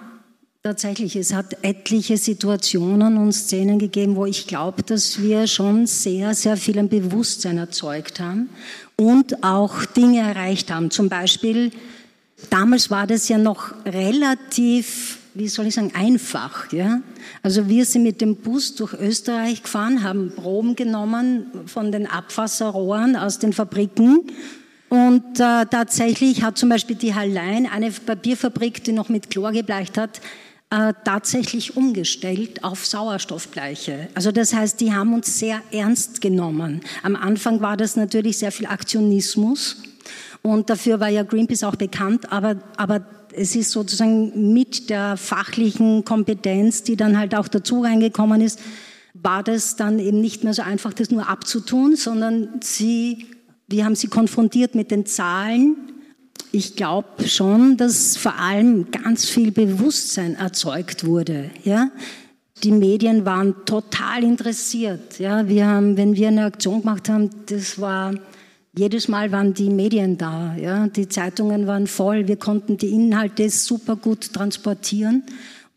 Tatsächlich, 0.64 1.16
es 1.16 1.34
hat 1.34 1.58
etliche 1.64 2.18
Situationen 2.18 3.18
und 3.18 3.32
Szenen 3.32 3.80
gegeben, 3.80 4.16
wo 4.16 4.28
ich 4.28 4.46
glaube, 4.46 4.84
dass 4.84 5.20
wir 5.20 5.48
schon 5.48 5.88
sehr, 5.88 6.36
sehr 6.36 6.56
viel 6.56 6.78
ein 6.78 6.88
Bewusstsein 6.88 7.58
erzeugt 7.58 8.20
haben 8.20 8.48
und 8.96 9.44
auch 9.44 9.86
Dinge 9.86 10.20
erreicht 10.20 10.70
haben. 10.70 10.92
Zum 10.92 11.10
Beispiel, 11.10 11.72
damals 12.52 12.92
war 12.92 13.08
das 13.08 13.28
ja 13.28 13.40
noch 13.40 13.74
relativ, 13.86 15.18
wie 15.34 15.48
soll 15.48 15.68
ich 15.68 15.76
sagen, 15.76 15.94
einfach. 15.96 16.72
Ja? 16.72 17.02
Also 17.44 17.68
wir 17.68 17.86
sind 17.86 18.04
mit 18.04 18.22
dem 18.22 18.36
Bus 18.36 18.76
durch 18.76 18.94
Österreich 18.94 19.64
gefahren, 19.64 20.04
haben 20.04 20.34
Proben 20.36 20.76
genommen 20.76 21.48
von 21.68 21.92
den 21.92 22.08
Abwasserrohren 22.08 23.16
aus 23.16 23.40
den 23.40 23.54
Fabriken 23.54 24.22
und 24.92 25.40
äh, 25.40 25.66
tatsächlich 25.68 26.44
hat 26.44 26.58
zum 26.58 26.68
Beispiel 26.68 26.98
die 26.98 27.16
Hallein, 27.16 27.66
eine 27.66 27.92
Papierfabrik, 27.92 28.84
die 28.84 28.92
noch 28.92 29.08
mit 29.08 29.30
Chlor 29.30 29.54
gebleicht 29.54 29.98
hat, 29.98 30.20
äh, 30.70 30.94
tatsächlich 31.06 31.78
umgestellt 31.78 32.66
auf 32.66 32.86
Sauerstoffbleiche. 32.86 34.10
Also 34.16 34.34
das 34.34 34.54
heißt, 34.54 34.82
die 34.82 34.94
haben 34.94 35.14
uns 35.14 35.40
sehr 35.40 35.62
ernst 35.72 36.20
genommen. 36.20 36.82
Am 37.04 37.16
Anfang 37.16 37.62
war 37.62 37.78
das 37.78 37.96
natürlich 37.96 38.38
sehr 38.38 38.52
viel 38.52 38.66
Aktionismus 38.66 39.78
und 40.42 40.70
dafür 40.70 41.00
war 41.00 41.10
ja 41.10 41.24
Greenpeace 41.24 41.64
auch 41.64 41.78
bekannt, 41.78 42.32
aber, 42.32 42.58
aber 42.76 43.06
es 43.36 43.56
ist 43.56 43.72
sozusagen 43.72 44.54
mit 44.54 44.90
der 44.90 45.18
fachlichen 45.18 46.06
Kompetenz, 46.06 46.84
die 46.84 46.96
dann 46.96 47.18
halt 47.18 47.36
auch 47.36 47.48
dazu 47.48 47.82
reingekommen 47.82 48.42
ist, 48.42 48.60
war 49.14 49.44
das 49.44 49.76
dann 49.76 50.00
eben 50.00 50.22
nicht 50.22 50.44
mehr 50.44 50.54
so 50.54 50.62
einfach, 50.62 50.94
das 50.94 51.12
nur 51.12 51.28
abzutun, 51.28 51.96
sondern 51.96 52.50
sie, 52.62 53.28
wir 53.68 53.86
haben 53.86 53.96
sie 53.96 54.08
konfrontiert 54.08 54.76
mit 54.76 54.92
den 54.92 55.06
Zahlen, 55.06 55.76
ich 56.54 56.76
glaube 56.76 57.28
schon, 57.28 57.78
dass 57.78 58.18
vor 58.18 58.36
allem 58.36 58.92
ganz 58.92 59.26
viel 59.26 59.52
Bewusstsein 59.52 60.36
erzeugt 60.36 61.06
wurde. 61.06 61.50
Ja? 61.64 61.92
Die 62.64 62.72
Medien 62.72 63.26
waren 63.26 63.56
total 63.66 64.24
interessiert. 64.24 65.20
Ja? 65.20 65.48
Wir 65.48 65.66
haben, 65.68 65.96
wenn 65.96 66.16
wir 66.16 66.28
eine 66.28 66.46
Aktion 66.46 66.82
gemacht 66.82 67.08
haben, 67.08 67.30
das 67.46 67.80
war 67.80 68.14
jedes 68.78 69.08
Mal 69.08 69.32
waren 69.32 69.54
die 69.54 69.70
Medien 69.70 70.18
da. 70.18 70.56
Ja? 70.56 70.88
Die 70.88 71.08
Zeitungen 71.08 71.68
waren 71.68 71.88
voll. 71.88 72.28
Wir 72.28 72.38
konnten 72.38 72.78
die 72.78 72.90
Inhalte 72.90 73.50
super 73.50 73.96
gut 73.96 74.34
transportieren. 74.34 75.24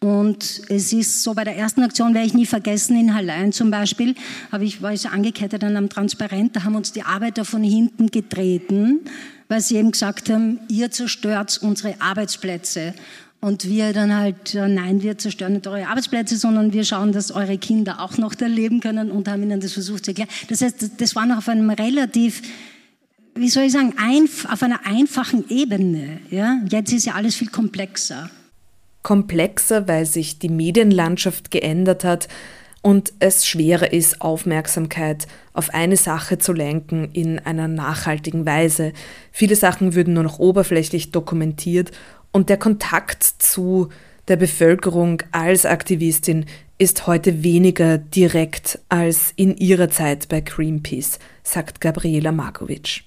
Und 0.01 0.63
es 0.69 0.93
ist 0.93 1.23
so, 1.23 1.33
bei 1.33 1.45
der 1.45 1.57
ersten 1.57 1.83
Aktion 1.83 2.13
werde 2.13 2.27
ich 2.27 2.35
nie 2.35 2.45
vergessen, 2.45 2.99
in 2.99 3.15
Hallein 3.15 3.53
zum 3.53 3.71
Beispiel, 3.71 4.15
habe 4.53 4.65
ich, 4.65 4.83
war 4.83 4.93
ich 4.93 5.01
so 5.01 5.09
angekettet 5.09 5.65
an 5.65 5.77
einem 5.77 5.89
Transparent, 5.89 6.55
da 6.55 6.65
haben 6.65 6.75
uns 6.75 6.93
die 6.93 7.03
Arbeiter 7.03 7.47
von 7.47 7.63
hinten 7.63 8.11
getreten 8.11 9.01
weil 9.49 9.61
sie 9.61 9.77
eben 9.77 9.93
gesagt 9.93 10.31
haben, 10.31 10.61
ihr 10.69 10.91
zerstört 10.91 11.59
unsere 11.63 12.01
Arbeitsplätze. 12.01 12.95
Und 13.41 13.69
wir 13.69 13.93
dann 13.93 14.15
halt, 14.17 14.55
äh, 14.55 14.69
nein, 14.69 15.03
wir 15.03 15.19
zerstören 15.19 15.53
nicht 15.53 15.67
eure 15.67 15.87
Arbeitsplätze, 15.87 16.37
sondern 16.39 16.73
wir 16.73 16.83
schauen, 16.83 17.13
dass 17.13 17.31
eure 17.31 17.59
Kinder 17.59 18.01
auch 18.01 18.17
noch 18.17 18.35
da 18.35 18.47
leben 18.47 18.81
können 18.81 19.11
und 19.11 19.29
haben 19.29 19.43
ihnen 19.43 19.61
das 19.61 19.75
versucht 19.75 20.07
zu 20.07 20.13
erklären. 20.13 20.31
Das 20.49 20.63
heißt, 20.63 20.93
das 20.97 21.15
war 21.15 21.27
noch 21.27 21.39
auf 21.39 21.49
einem 21.49 21.69
relativ, 21.69 22.41
wie 23.35 23.49
soll 23.49 23.65
ich 23.65 23.73
sagen, 23.73 23.95
auf 24.51 24.63
einer 24.63 24.87
einfachen 24.87 25.45
Ebene. 25.49 26.21
Ja? 26.31 26.61
Jetzt 26.69 26.93
ist 26.93 27.07
ja 27.07 27.15
alles 27.15 27.35
viel 27.37 27.49
komplexer. 27.49 28.31
Komplexer, 29.03 29.87
weil 29.89 30.07
sich 30.07 30.39
die 30.39 30.49
Medienlandschaft 30.49 31.51
geändert 31.51 32.05
hat, 32.05 32.29
und 32.85 33.15
es 33.19 33.47
schwerer 33.47 33.95
ist, 33.95 34.21
Aufmerksamkeit 34.21 35.27
auf 35.55 35.73
eine 35.73 35.97
Sache 35.97 36.37
zu 36.37 36.53
lenken 36.53 37.09
in 37.15 37.39
einer 37.39 37.67
nachhaltigen 37.67 38.45
Weise. 38.45 38.93
Viele 39.33 39.57
Sachen 39.57 39.95
würden 39.95 40.13
nur 40.13 40.23
noch 40.23 40.39
oberflächlich 40.39 41.11
dokumentiert 41.11 41.93
und 42.31 42.51
der 42.51 42.59
Kontakt 42.59 43.23
zu 43.23 43.89
der 44.29 44.37
Bevölkerung 44.37 45.23
als 45.33 45.65
Aktivistin 45.65 46.45
ist 46.77 47.07
heute 47.07 47.43
weniger 47.43 47.97
direkt 47.97 48.81
als 48.91 49.33
in 49.35 49.57
ihrer 49.57 49.89
Zeit 49.89 50.29
bei 50.29 50.43
Greenpeace, 50.43 51.21
sagt 51.43 51.81
Gabriela 51.81 52.33
Markovic. 52.33 53.05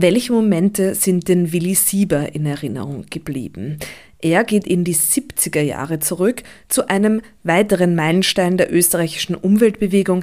Welche 0.00 0.32
Momente 0.32 0.94
sind 0.94 1.26
denn 1.26 1.52
Willi 1.52 1.74
Sieber 1.74 2.32
in 2.32 2.46
Erinnerung 2.46 3.06
geblieben? 3.10 3.80
Er 4.20 4.44
geht 4.44 4.64
in 4.64 4.84
die 4.84 4.94
70er 4.94 5.60
Jahre 5.60 5.98
zurück 5.98 6.44
zu 6.68 6.88
einem 6.88 7.20
weiteren 7.42 7.96
Meilenstein 7.96 8.58
der 8.58 8.72
österreichischen 8.72 9.34
Umweltbewegung, 9.34 10.22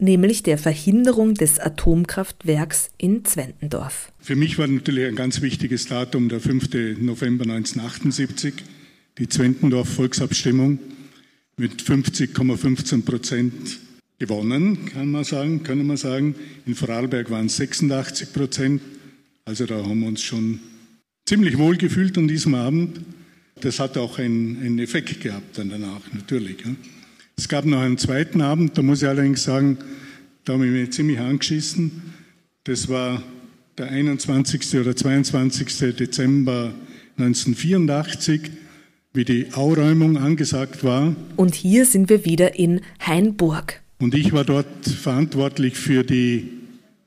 nämlich 0.00 0.42
der 0.42 0.58
Verhinderung 0.58 1.34
des 1.34 1.60
Atomkraftwerks 1.60 2.90
in 2.98 3.24
Zwentendorf. 3.24 4.10
Für 4.18 4.34
mich 4.34 4.58
war 4.58 4.66
natürlich 4.66 5.06
ein 5.06 5.14
ganz 5.14 5.40
wichtiges 5.40 5.86
Datum 5.86 6.28
der 6.28 6.40
5. 6.40 6.98
November 6.98 7.44
1978, 7.44 8.54
die 9.18 9.28
Zwentendorf 9.28 9.88
Volksabstimmung 9.88 10.80
mit 11.56 11.80
50,15 11.80 13.04
Prozent 13.04 13.78
gewonnen, 14.18 14.86
kann 14.86 15.12
man 15.12 15.22
sagen, 15.22 15.62
können 15.62 15.86
wir 15.86 15.96
sagen. 15.96 16.34
In 16.66 16.74
Vorarlberg 16.74 17.30
waren 17.30 17.46
es 17.46 17.56
86 17.58 18.32
Prozent. 18.32 18.80
Also 19.48 19.64
da 19.64 19.76
haben 19.76 20.00
wir 20.00 20.08
uns 20.08 20.22
schon 20.22 20.58
ziemlich 21.24 21.56
wohl 21.56 21.76
gefühlt 21.76 22.18
an 22.18 22.26
diesem 22.26 22.56
Abend. 22.56 23.00
Das 23.60 23.78
hat 23.78 23.96
auch 23.96 24.18
einen, 24.18 24.60
einen 24.60 24.80
Effekt 24.80 25.20
gehabt 25.20 25.56
dann 25.56 25.70
danach, 25.70 26.00
natürlich. 26.12 26.56
Es 27.36 27.48
gab 27.48 27.64
noch 27.64 27.80
einen 27.80 27.96
zweiten 27.96 28.40
Abend, 28.40 28.76
da 28.76 28.82
muss 28.82 29.02
ich 29.02 29.08
allerdings 29.08 29.44
sagen, 29.44 29.78
da 30.44 30.54
habe 30.54 30.66
ich 30.66 30.72
mich 30.72 30.90
ziemlich 30.90 31.20
angeschissen. 31.20 32.02
Das 32.64 32.88
war 32.88 33.22
der 33.78 33.88
21. 33.88 34.80
oder 34.80 34.96
22. 34.96 35.94
Dezember 35.94 36.74
1984, 37.16 38.50
wie 39.14 39.24
die 39.24 39.52
Auräumung 39.52 40.16
angesagt 40.16 40.82
war. 40.82 41.14
Und 41.36 41.54
hier 41.54 41.86
sind 41.86 42.10
wir 42.10 42.24
wieder 42.24 42.58
in 42.58 42.80
Hainburg. 43.00 43.80
Und 44.00 44.12
ich 44.16 44.32
war 44.32 44.44
dort 44.44 44.88
verantwortlich 44.88 45.76
für 45.76 46.02
die, 46.02 46.48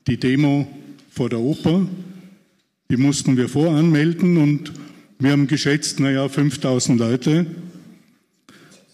die 0.06 0.16
Demo 0.16 0.66
vor 1.10 1.28
der 1.28 1.40
Oper. 1.40 1.86
Die 2.90 2.96
mussten 2.96 3.36
wir 3.36 3.48
voranmelden 3.48 4.36
und 4.36 4.72
wir 5.20 5.30
haben 5.30 5.46
geschätzt, 5.46 6.00
naja, 6.00 6.28
5000 6.28 6.98
Leute. 6.98 7.46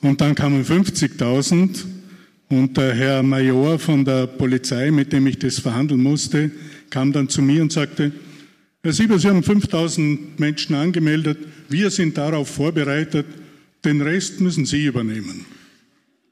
Und 0.02 0.20
dann 0.20 0.34
kamen 0.34 0.66
50.000 0.66 1.84
und 2.50 2.76
der 2.76 2.94
Herr 2.94 3.22
Major 3.22 3.78
von 3.78 4.04
der 4.04 4.26
Polizei, 4.26 4.90
mit 4.90 5.14
dem 5.14 5.26
ich 5.26 5.38
das 5.38 5.58
verhandeln 5.58 6.02
musste, 6.02 6.50
kam 6.90 7.10
dann 7.10 7.30
zu 7.30 7.40
mir 7.40 7.62
und 7.62 7.72
sagte, 7.72 8.12
Herr 8.82 8.92
Sieber, 8.92 9.18
Sie 9.18 9.28
haben 9.28 9.42
5000 9.42 10.38
Menschen 10.38 10.76
angemeldet, 10.76 11.38
wir 11.70 11.90
sind 11.90 12.18
darauf 12.18 12.48
vorbereitet, 12.50 13.26
den 13.82 14.02
Rest 14.02 14.42
müssen 14.42 14.66
Sie 14.66 14.84
übernehmen. 14.84 15.46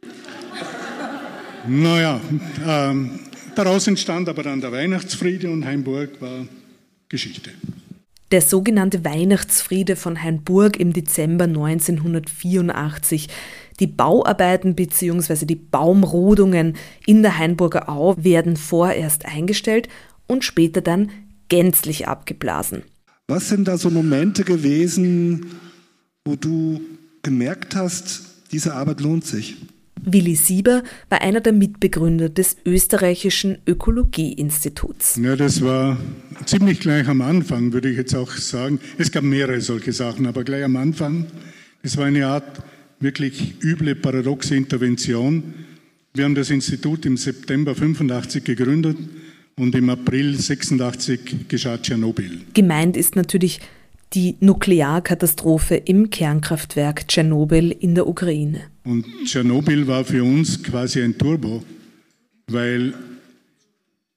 naja, 1.67 2.21
äh, 2.65 2.95
daraus 3.57 3.87
entstand 3.87 4.29
aber 4.29 4.43
dann 4.43 4.61
der 4.61 4.71
Weihnachtsfriede 4.71 5.51
und 5.51 5.65
Heimburg 5.65 6.21
war 6.21 6.47
Geschichte. 7.15 7.51
Der 8.33 8.43
sogenannte 8.43 9.05
Weihnachtsfriede 9.05 9.95
von 9.95 10.21
Hainburg 10.21 10.81
im 10.81 10.93
Dezember 10.93 11.45
1984. 11.45 13.29
Die 13.79 13.87
Bauarbeiten 13.87 14.75
bzw. 14.75 15.47
die 15.47 15.55
Baumrodungen 15.55 16.75
in 17.07 17.23
der 17.23 17.39
Hainburger 17.39 17.89
Au 17.89 18.17
werden 18.19 18.57
vorerst 18.57 19.27
eingestellt 19.27 19.89
und 20.27 20.43
später 20.43 20.81
dann 20.81 21.13
gänzlich 21.49 22.09
abgeblasen. 22.09 22.83
Was 23.29 23.49
sind 23.49 23.69
da 23.69 23.79
so 23.79 23.91
Momente 23.91 24.43
gewesen, 24.43 25.47
wo 26.25 26.35
du 26.35 26.81
gemerkt 27.23 27.77
hast, 27.77 28.23
diese 28.51 28.75
Arbeit 28.75 29.01
lohnt 29.01 29.25
sich? 29.25 29.57
Willi 30.03 30.35
Sieber 30.35 30.83
war 31.09 31.23
einer 31.23 31.41
der 31.41 31.53
Mitbegründer 31.53 32.29
des 32.29 32.57
österreichischen 32.67 33.59
Ökologieinstituts. 33.67 35.19
Ja, 35.23 35.37
das 35.37 35.63
war 35.63 35.97
ziemlich 36.45 36.81
gleich 36.81 37.09
am 37.09 37.23
Anfang, 37.23 37.73
würde 37.73 37.91
ich 37.91 37.97
jetzt 37.97 38.15
auch 38.15 38.31
sagen. 38.33 38.81
Es 38.99 39.11
gab 39.11 39.25
mehrere 39.25 39.61
solche 39.61 39.93
Sachen, 39.93 40.27
aber 40.27 40.45
gleich 40.45 40.65
am 40.65 40.77
Anfang. 40.77 41.27
Es 41.83 41.97
war 41.97 42.07
eine 42.07 42.27
Art 42.27 42.63
wirklich 43.01 43.63
üble, 43.63 43.95
paradoxe 43.95 44.57
Intervention. 44.57 45.55
Wir 46.15 46.25
haben 46.25 46.35
das 46.35 46.51
Institut 46.51 47.07
im 47.07 47.17
September 47.17 47.75
85 47.75 48.45
gegründet 48.45 48.97
und 49.57 49.75
im 49.75 49.91
April 49.91 50.35
86 50.37 51.49
geschah 51.49 51.79
Tschernobyl. 51.79 52.41
Gemeint 52.55 52.97
ist 52.97 53.17
natürlich 53.17 53.61
die 54.13 54.37
Nuklearkatastrophe 54.41 55.75
im 55.77 56.11
Kernkraftwerk 56.11 57.09
Tschernobyl 57.09 57.71
in 57.73 57.95
der 57.95 58.07
Ukraine. 58.07 58.63
Und 58.85 59.07
Tschernobyl 59.25 59.87
war 59.87 60.05
für 60.05 60.23
uns 60.23 60.63
quasi 60.63 61.01
ein 61.01 61.17
Turbo, 61.17 61.65
weil 62.49 62.93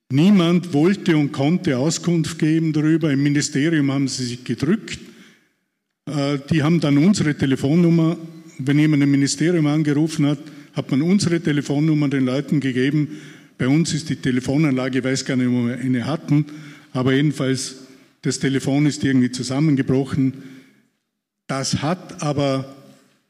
niemand 0.10 0.74
wollte 0.74 1.16
und 1.16 1.32
konnte 1.32 1.78
Auskunft 1.78 2.38
geben 2.38 2.74
darüber. 2.74 3.12
Im 3.12 3.24
Ministerium 3.24 3.92
haben 3.92 4.10
sie 4.10 4.26
sich 4.26 4.44
gedrückt. 4.44 5.00
Äh, 6.06 6.40
die 6.52 6.64
haben 6.64 6.82
dann 6.82 6.98
unsere 6.98 7.36
Telefonnummer, 7.36 8.18
wenn 8.60 8.80
jemand 8.80 9.04
im 9.04 9.12
Ministerium 9.12 9.68
angerufen 9.68 10.26
hat, 10.26 10.40
hat 10.74 10.92
man 10.92 11.02
unsere 11.02 11.40
Telefonnummer 11.40 12.10
den 12.10 12.26
Leuten 12.26 12.60
gegeben. 12.60 13.08
Bei 13.58 13.68
uns 13.68 13.94
ist 13.94 14.10
die 14.10 14.18
Telefonanlage, 14.18 15.00
ich 15.00 15.04
weiß 15.04 15.26
gar 15.26 15.38
nicht, 15.38 15.50
wo 15.50 15.66
wir 15.66 15.78
eine 15.78 16.06
hatten, 16.06 16.46
aber 16.92 17.14
jedenfalls 17.14 17.88
das 18.22 18.40
Telefon 18.40 18.86
ist 18.86 19.04
irgendwie 19.04 19.32
zusammengebrochen. 19.32 20.34
Das 21.48 21.82
hat 21.82 22.22
aber 22.22 22.77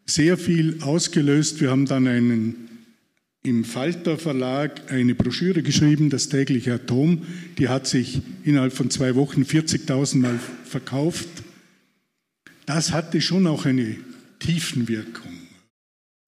sehr 0.07 0.37
viel 0.37 0.81
ausgelöst. 0.81 1.61
Wir 1.61 1.69
haben 1.69 1.85
dann 1.85 2.07
einen, 2.07 2.55
im 3.43 3.63
Falter 3.65 4.17
Verlag 4.17 4.91
eine 4.91 5.13
Broschüre 5.13 5.61
geschrieben, 5.61 6.09
das 6.09 6.29
tägliche 6.29 6.73
Atom. 6.73 7.23
Die 7.57 7.69
hat 7.69 7.87
sich 7.87 8.21
innerhalb 8.43 8.73
von 8.73 8.89
zwei 8.89 9.15
Wochen 9.15 9.43
40.000 9.43 10.17
Mal 10.17 10.39
verkauft. 10.63 11.27
Das 12.65 12.91
hatte 12.91 13.21
schon 13.21 13.47
auch 13.47 13.65
eine 13.65 13.97
Tiefenwirkung. 14.39 15.31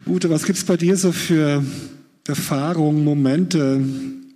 Ute, 0.06 0.30
was 0.30 0.46
gibt 0.46 0.58
es 0.58 0.64
bei 0.64 0.78
dir 0.78 0.96
so 0.96 1.12
für 1.12 1.64
Erfahrungen, 2.28 3.04
Momente, 3.04 3.84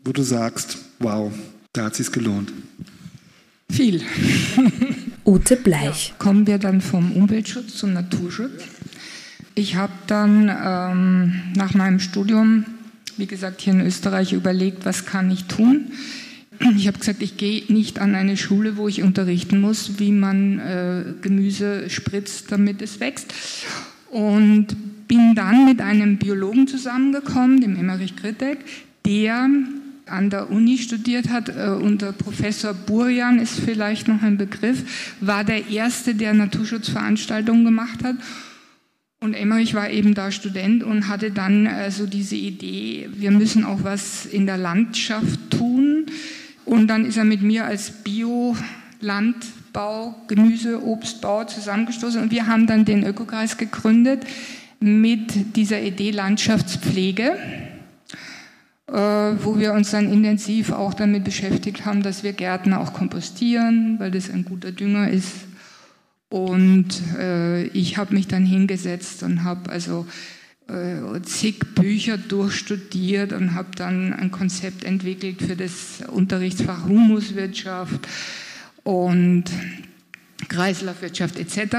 wo 0.03 0.11
du 0.11 0.23
sagst, 0.23 0.77
wow, 0.99 1.31
da 1.71 1.85
hat 1.85 1.93
es 1.93 1.99
sich 1.99 2.11
gelohnt? 2.11 2.51
Viel. 3.71 4.01
Ute 5.25 5.55
Bleich. 5.55 6.09
Ja, 6.09 6.15
kommen 6.17 6.45
wir 6.45 6.57
dann 6.57 6.81
vom 6.81 7.13
Umweltschutz 7.13 7.75
zum 7.75 7.93
Naturschutz. 7.93 8.63
Ich 9.55 9.75
habe 9.75 9.93
dann 10.07 10.49
ähm, 10.49 11.41
nach 11.55 11.75
meinem 11.75 11.99
Studium, 11.99 12.65
wie 13.17 13.27
gesagt, 13.27 13.61
hier 13.61 13.73
in 13.73 13.81
Österreich 13.81 14.33
überlegt, 14.33 14.85
was 14.85 15.05
kann 15.05 15.29
ich 15.29 15.45
tun. 15.45 15.91
Ich 16.75 16.87
habe 16.87 16.97
gesagt, 16.97 17.21
ich 17.21 17.37
gehe 17.37 17.63
nicht 17.67 17.99
an 17.99 18.15
eine 18.15 18.37
Schule, 18.37 18.77
wo 18.77 18.87
ich 18.87 19.03
unterrichten 19.03 19.61
muss, 19.61 19.99
wie 19.99 20.11
man 20.11 20.59
äh, 20.59 21.03
Gemüse 21.21 21.89
spritzt, 21.89 22.51
damit 22.51 22.81
es 22.81 22.99
wächst. 22.99 23.33
Und 24.09 24.67
bin 25.07 25.35
dann 25.35 25.65
mit 25.65 25.81
einem 25.81 26.17
Biologen 26.17 26.67
zusammengekommen, 26.67 27.61
dem 27.61 27.75
Emmerich 27.75 28.15
Kritek, 28.15 28.59
der 29.05 29.49
an 30.05 30.29
der 30.29 30.49
Uni 30.49 30.77
studiert 30.77 31.29
hat, 31.29 31.49
äh, 31.49 31.69
unter 31.69 32.11
Professor 32.11 32.73
Burjan 32.73 33.39
ist 33.39 33.59
vielleicht 33.59 34.07
noch 34.07 34.21
ein 34.21 34.37
Begriff, 34.37 35.15
war 35.21 35.43
der 35.43 35.69
erste, 35.69 36.15
der 36.15 36.33
Naturschutzveranstaltungen 36.33 37.65
gemacht 37.65 38.03
hat. 38.03 38.15
Und 39.23 39.33
Emmerich 39.35 39.73
war 39.73 39.89
eben 39.89 40.15
da 40.15 40.31
Student 40.31 40.83
und 40.83 41.07
hatte 41.07 41.31
dann 41.31 41.65
äh, 41.65 41.89
so 41.91 42.05
diese 42.05 42.35
Idee, 42.35 43.07
wir 43.13 43.31
müssen 43.31 43.63
auch 43.63 43.83
was 43.83 44.25
in 44.25 44.45
der 44.45 44.57
Landschaft 44.57 45.39
tun. 45.49 46.07
Und 46.65 46.89
dann 46.89 47.05
ist 47.05 47.15
er 47.15 47.23
mit 47.23 47.41
mir 47.41 47.63
als 47.63 48.03
Bio-Landbau, 48.03 50.13
Gemüse, 50.27 50.85
Obstbau 50.85 51.45
zusammengestoßen 51.45 52.21
und 52.21 52.31
wir 52.31 52.47
haben 52.47 52.67
dann 52.67 52.83
den 52.83 53.05
Ökokreis 53.05 53.57
gegründet 53.57 54.23
mit 54.81 55.55
dieser 55.55 55.81
Idee 55.81 56.11
Landschaftspflege 56.11 57.37
äh, 58.87 58.93
wo 58.93 59.57
wir 59.57 59.71
uns 59.71 59.91
dann 59.91 60.11
intensiv 60.11 60.73
auch 60.73 60.93
damit 60.93 61.23
beschäftigt 61.23 61.85
haben, 61.85 62.03
dass 62.03 62.23
wir 62.23 62.33
Gärten 62.33 62.73
auch 62.73 62.91
kompostieren, 62.91 63.97
weil 63.99 64.11
das 64.11 64.29
ein 64.29 64.43
guter 64.43 64.73
Dünger 64.73 65.09
ist. 65.09 65.31
Und 66.33 66.87
äh, 67.15 67.65
ich 67.65 67.97
habe 67.97 68.15
mich 68.15 68.27
dann 68.27 68.43
hingesetzt 68.43 69.21
und 69.21 69.43
habe 69.43 69.69
also 69.69 70.07
äh, 70.67 71.21
zig 71.21 71.59
Bücher 71.75 72.17
durchstudiert 72.17 73.33
und 73.33 73.53
habe 73.53 73.67
dann 73.75 74.13
ein 74.13 74.31
Konzept 74.31 74.83
entwickelt 74.83 75.43
für 75.43 75.55
das 75.55 76.01
Unterrichtsfach 76.07 76.85
Humuswirtschaft 76.87 78.07
und 78.81 79.43
Kreislaufwirtschaft 80.49 81.37
etc. 81.37 81.75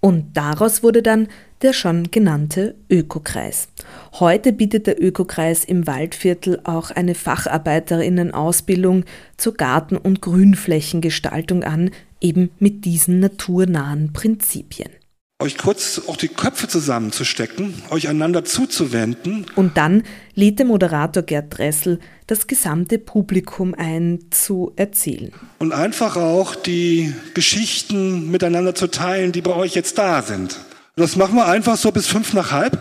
Und 0.00 0.38
daraus 0.38 0.82
wurde 0.82 1.02
dann 1.02 1.28
der 1.60 1.74
schon 1.74 2.10
genannte 2.10 2.76
Ökokreis. 2.90 3.68
Heute 4.14 4.54
bietet 4.54 4.86
der 4.86 5.02
Ökokreis 5.02 5.64
im 5.64 5.86
Waldviertel 5.86 6.60
auch 6.64 6.90
eine 6.90 7.14
Facharbeiterinnen-Ausbildung 7.14 9.04
zur 9.36 9.54
Garten- 9.54 9.96
und 9.98 10.22
Grünflächengestaltung 10.22 11.62
an, 11.62 11.90
eben 12.20 12.50
mit 12.58 12.84
diesen 12.84 13.20
naturnahen 13.20 14.12
Prinzipien 14.12 14.90
euch 15.38 15.58
kurz 15.58 16.00
auch 16.06 16.16
die 16.16 16.28
Köpfe 16.28 16.66
zusammenzustecken, 16.66 17.74
euch 17.90 18.08
einander 18.08 18.44
zuzuwenden. 18.44 19.44
Und 19.54 19.76
dann 19.76 20.02
lädt 20.34 20.58
der 20.58 20.64
Moderator 20.66 21.22
Gerd 21.22 21.58
Dressel 21.58 22.00
das 22.26 22.46
gesamte 22.46 22.98
Publikum 22.98 23.74
ein, 23.76 24.20
zu 24.30 24.72
erzählen. 24.76 25.32
Und 25.58 25.72
einfach 25.72 26.16
auch 26.16 26.54
die 26.54 27.12
Geschichten 27.34 28.30
miteinander 28.30 28.74
zu 28.74 28.86
teilen, 28.86 29.32
die 29.32 29.42
bei 29.42 29.54
euch 29.54 29.74
jetzt 29.74 29.98
da 29.98 30.22
sind. 30.22 30.58
Das 30.96 31.16
machen 31.16 31.34
wir 31.34 31.46
einfach 31.46 31.76
so 31.76 31.92
bis 31.92 32.06
fünf 32.06 32.32
nach 32.32 32.52
halb. 32.52 32.78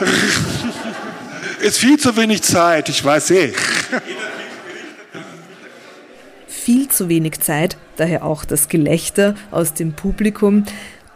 Ist 1.60 1.78
viel 1.78 1.98
zu 1.98 2.16
wenig 2.16 2.42
Zeit, 2.42 2.88
ich 2.88 3.04
weiß 3.04 3.30
eh. 3.32 3.52
Viel 6.64 6.86
zu 6.86 7.08
wenig 7.08 7.40
Zeit, 7.40 7.76
daher 7.96 8.24
auch 8.24 8.44
das 8.44 8.68
Gelächter 8.68 9.34
aus 9.50 9.74
dem 9.74 9.94
Publikum 9.94 10.62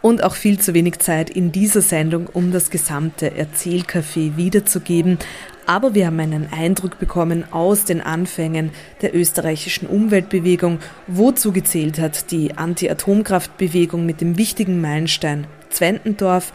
und 0.02 0.24
auch 0.24 0.34
viel 0.34 0.58
zu 0.58 0.74
wenig 0.74 0.98
Zeit 0.98 1.30
in 1.30 1.52
dieser 1.52 1.82
Sendung, 1.82 2.26
um 2.26 2.50
das 2.50 2.68
gesamte 2.68 3.30
Erzählcafé 3.30 4.36
wiederzugeben. 4.36 5.18
Aber 5.64 5.94
wir 5.94 6.06
haben 6.06 6.18
einen 6.18 6.48
Eindruck 6.52 6.98
bekommen 6.98 7.44
aus 7.52 7.84
den 7.84 8.00
Anfängen 8.00 8.72
der 9.02 9.14
österreichischen 9.14 9.86
Umweltbewegung, 9.86 10.80
wozu 11.06 11.52
gezählt 11.52 12.00
hat 12.00 12.32
die 12.32 12.58
Anti-Atomkraftbewegung 12.58 14.04
mit 14.04 14.20
dem 14.20 14.38
wichtigen 14.38 14.80
Meilenstein 14.80 15.46
Zwentendorf, 15.70 16.52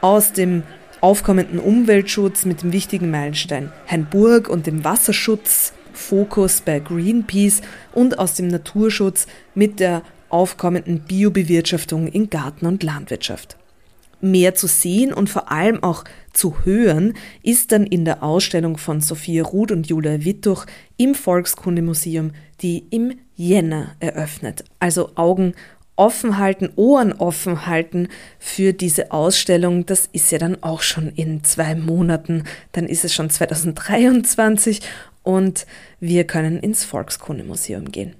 aus 0.00 0.32
dem 0.32 0.62
aufkommenden 1.02 1.58
Umweltschutz 1.58 2.46
mit 2.46 2.62
dem 2.62 2.72
wichtigen 2.72 3.10
Meilenstein 3.10 3.70
Hainburg 3.86 4.48
und 4.48 4.66
dem 4.66 4.82
Wasserschutz, 4.82 5.74
Fokus 6.00 6.62
bei 6.62 6.80
Greenpeace 6.80 7.62
und 7.92 8.18
aus 8.18 8.34
dem 8.34 8.48
Naturschutz 8.48 9.26
mit 9.54 9.78
der 9.78 10.02
aufkommenden 10.28 11.00
Biobewirtschaftung 11.00 12.08
in 12.08 12.30
Garten- 12.30 12.66
und 12.66 12.82
Landwirtschaft. 12.82 13.56
Mehr 14.20 14.54
zu 14.54 14.66
sehen 14.66 15.14
und 15.14 15.30
vor 15.30 15.50
allem 15.50 15.82
auch 15.82 16.04
zu 16.32 16.64
hören 16.64 17.14
ist 17.42 17.72
dann 17.72 17.86
in 17.86 18.04
der 18.04 18.22
Ausstellung 18.22 18.76
von 18.76 19.00
Sophia 19.00 19.44
Ruth 19.44 19.72
und 19.72 19.88
Julia 19.88 20.24
Wittuch 20.24 20.66
im 20.98 21.14
Volkskundemuseum, 21.14 22.32
die 22.60 22.84
im 22.90 23.14
Jänner 23.34 23.96
eröffnet. 23.98 24.64
Also 24.78 25.12
Augen 25.14 25.54
offen 26.00 26.38
halten, 26.38 26.70
Ohren 26.76 27.12
offen 27.12 27.66
halten 27.66 28.08
für 28.38 28.72
diese 28.72 29.12
Ausstellung. 29.12 29.84
Das 29.84 30.08
ist 30.12 30.32
ja 30.32 30.38
dann 30.38 30.62
auch 30.62 30.80
schon 30.80 31.08
in 31.08 31.44
zwei 31.44 31.74
Monaten. 31.74 32.44
Dann 32.72 32.86
ist 32.86 33.04
es 33.04 33.14
schon 33.14 33.28
2023 33.28 34.80
und 35.22 35.66
wir 36.00 36.24
können 36.24 36.58
ins 36.60 36.84
Volkskundemuseum 36.84 37.92
gehen. 37.92 38.14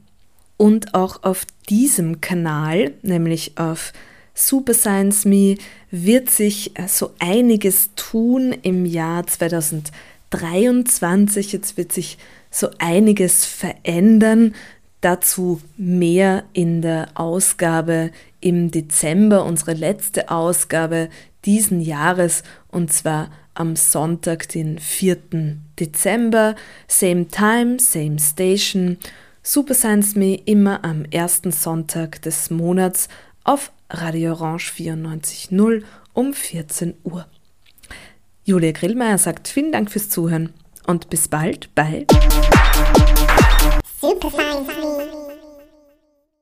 Und 0.56 0.94
auch 0.94 1.22
auf 1.22 1.44
diesem 1.68 2.20
Kanal, 2.20 2.92
nämlich 3.02 3.52
auf 3.56 3.92
Super 4.34 4.74
Science 4.74 5.24
Me, 5.24 5.56
wird 5.90 6.30
sich 6.30 6.78
äh, 6.78 6.86
so 6.86 7.10
einiges 7.18 7.90
tun 7.96 8.54
im 8.62 8.84
Jahr 8.84 9.26
2023. 9.26 11.52
Jetzt 11.52 11.76
wird 11.76 11.90
sich 11.92 12.18
so 12.50 12.68
einiges 12.78 13.44
verändern. 13.46 14.54
Dazu 15.00 15.60
mehr 15.78 16.44
in 16.52 16.82
der 16.82 17.08
Ausgabe 17.14 18.10
im 18.40 18.70
Dezember, 18.70 19.46
unsere 19.46 19.72
letzte 19.72 20.30
Ausgabe 20.30 21.08
diesen 21.46 21.80
Jahres, 21.80 22.42
und 22.68 22.92
zwar 22.92 23.30
am 23.54 23.76
Sonntag, 23.76 24.48
den 24.48 24.78
4. 24.78 25.58
Dezember. 25.78 26.54
Same 26.88 27.28
time, 27.28 27.78
same 27.78 28.18
station. 28.18 28.98
Super 29.42 29.74
Science 29.74 30.16
Me 30.16 30.34
immer 30.34 30.84
am 30.84 31.04
ersten 31.06 31.50
Sonntag 31.50 32.22
des 32.22 32.50
Monats 32.50 33.08
auf 33.44 33.72
Radio 33.88 34.32
Orange 34.32 34.72
94.0 34.72 35.82
um 36.12 36.34
14 36.34 36.94
Uhr. 37.04 37.26
Julia 38.44 38.72
Grillmeier 38.72 39.18
sagt 39.18 39.48
vielen 39.48 39.72
Dank 39.72 39.90
fürs 39.90 40.08
Zuhören 40.08 40.52
und 40.86 41.08
bis 41.10 41.28
bald 41.28 41.74
bei 41.74 42.06
Super 44.00 44.30
Science 44.30 44.66
Me. 44.66 45.29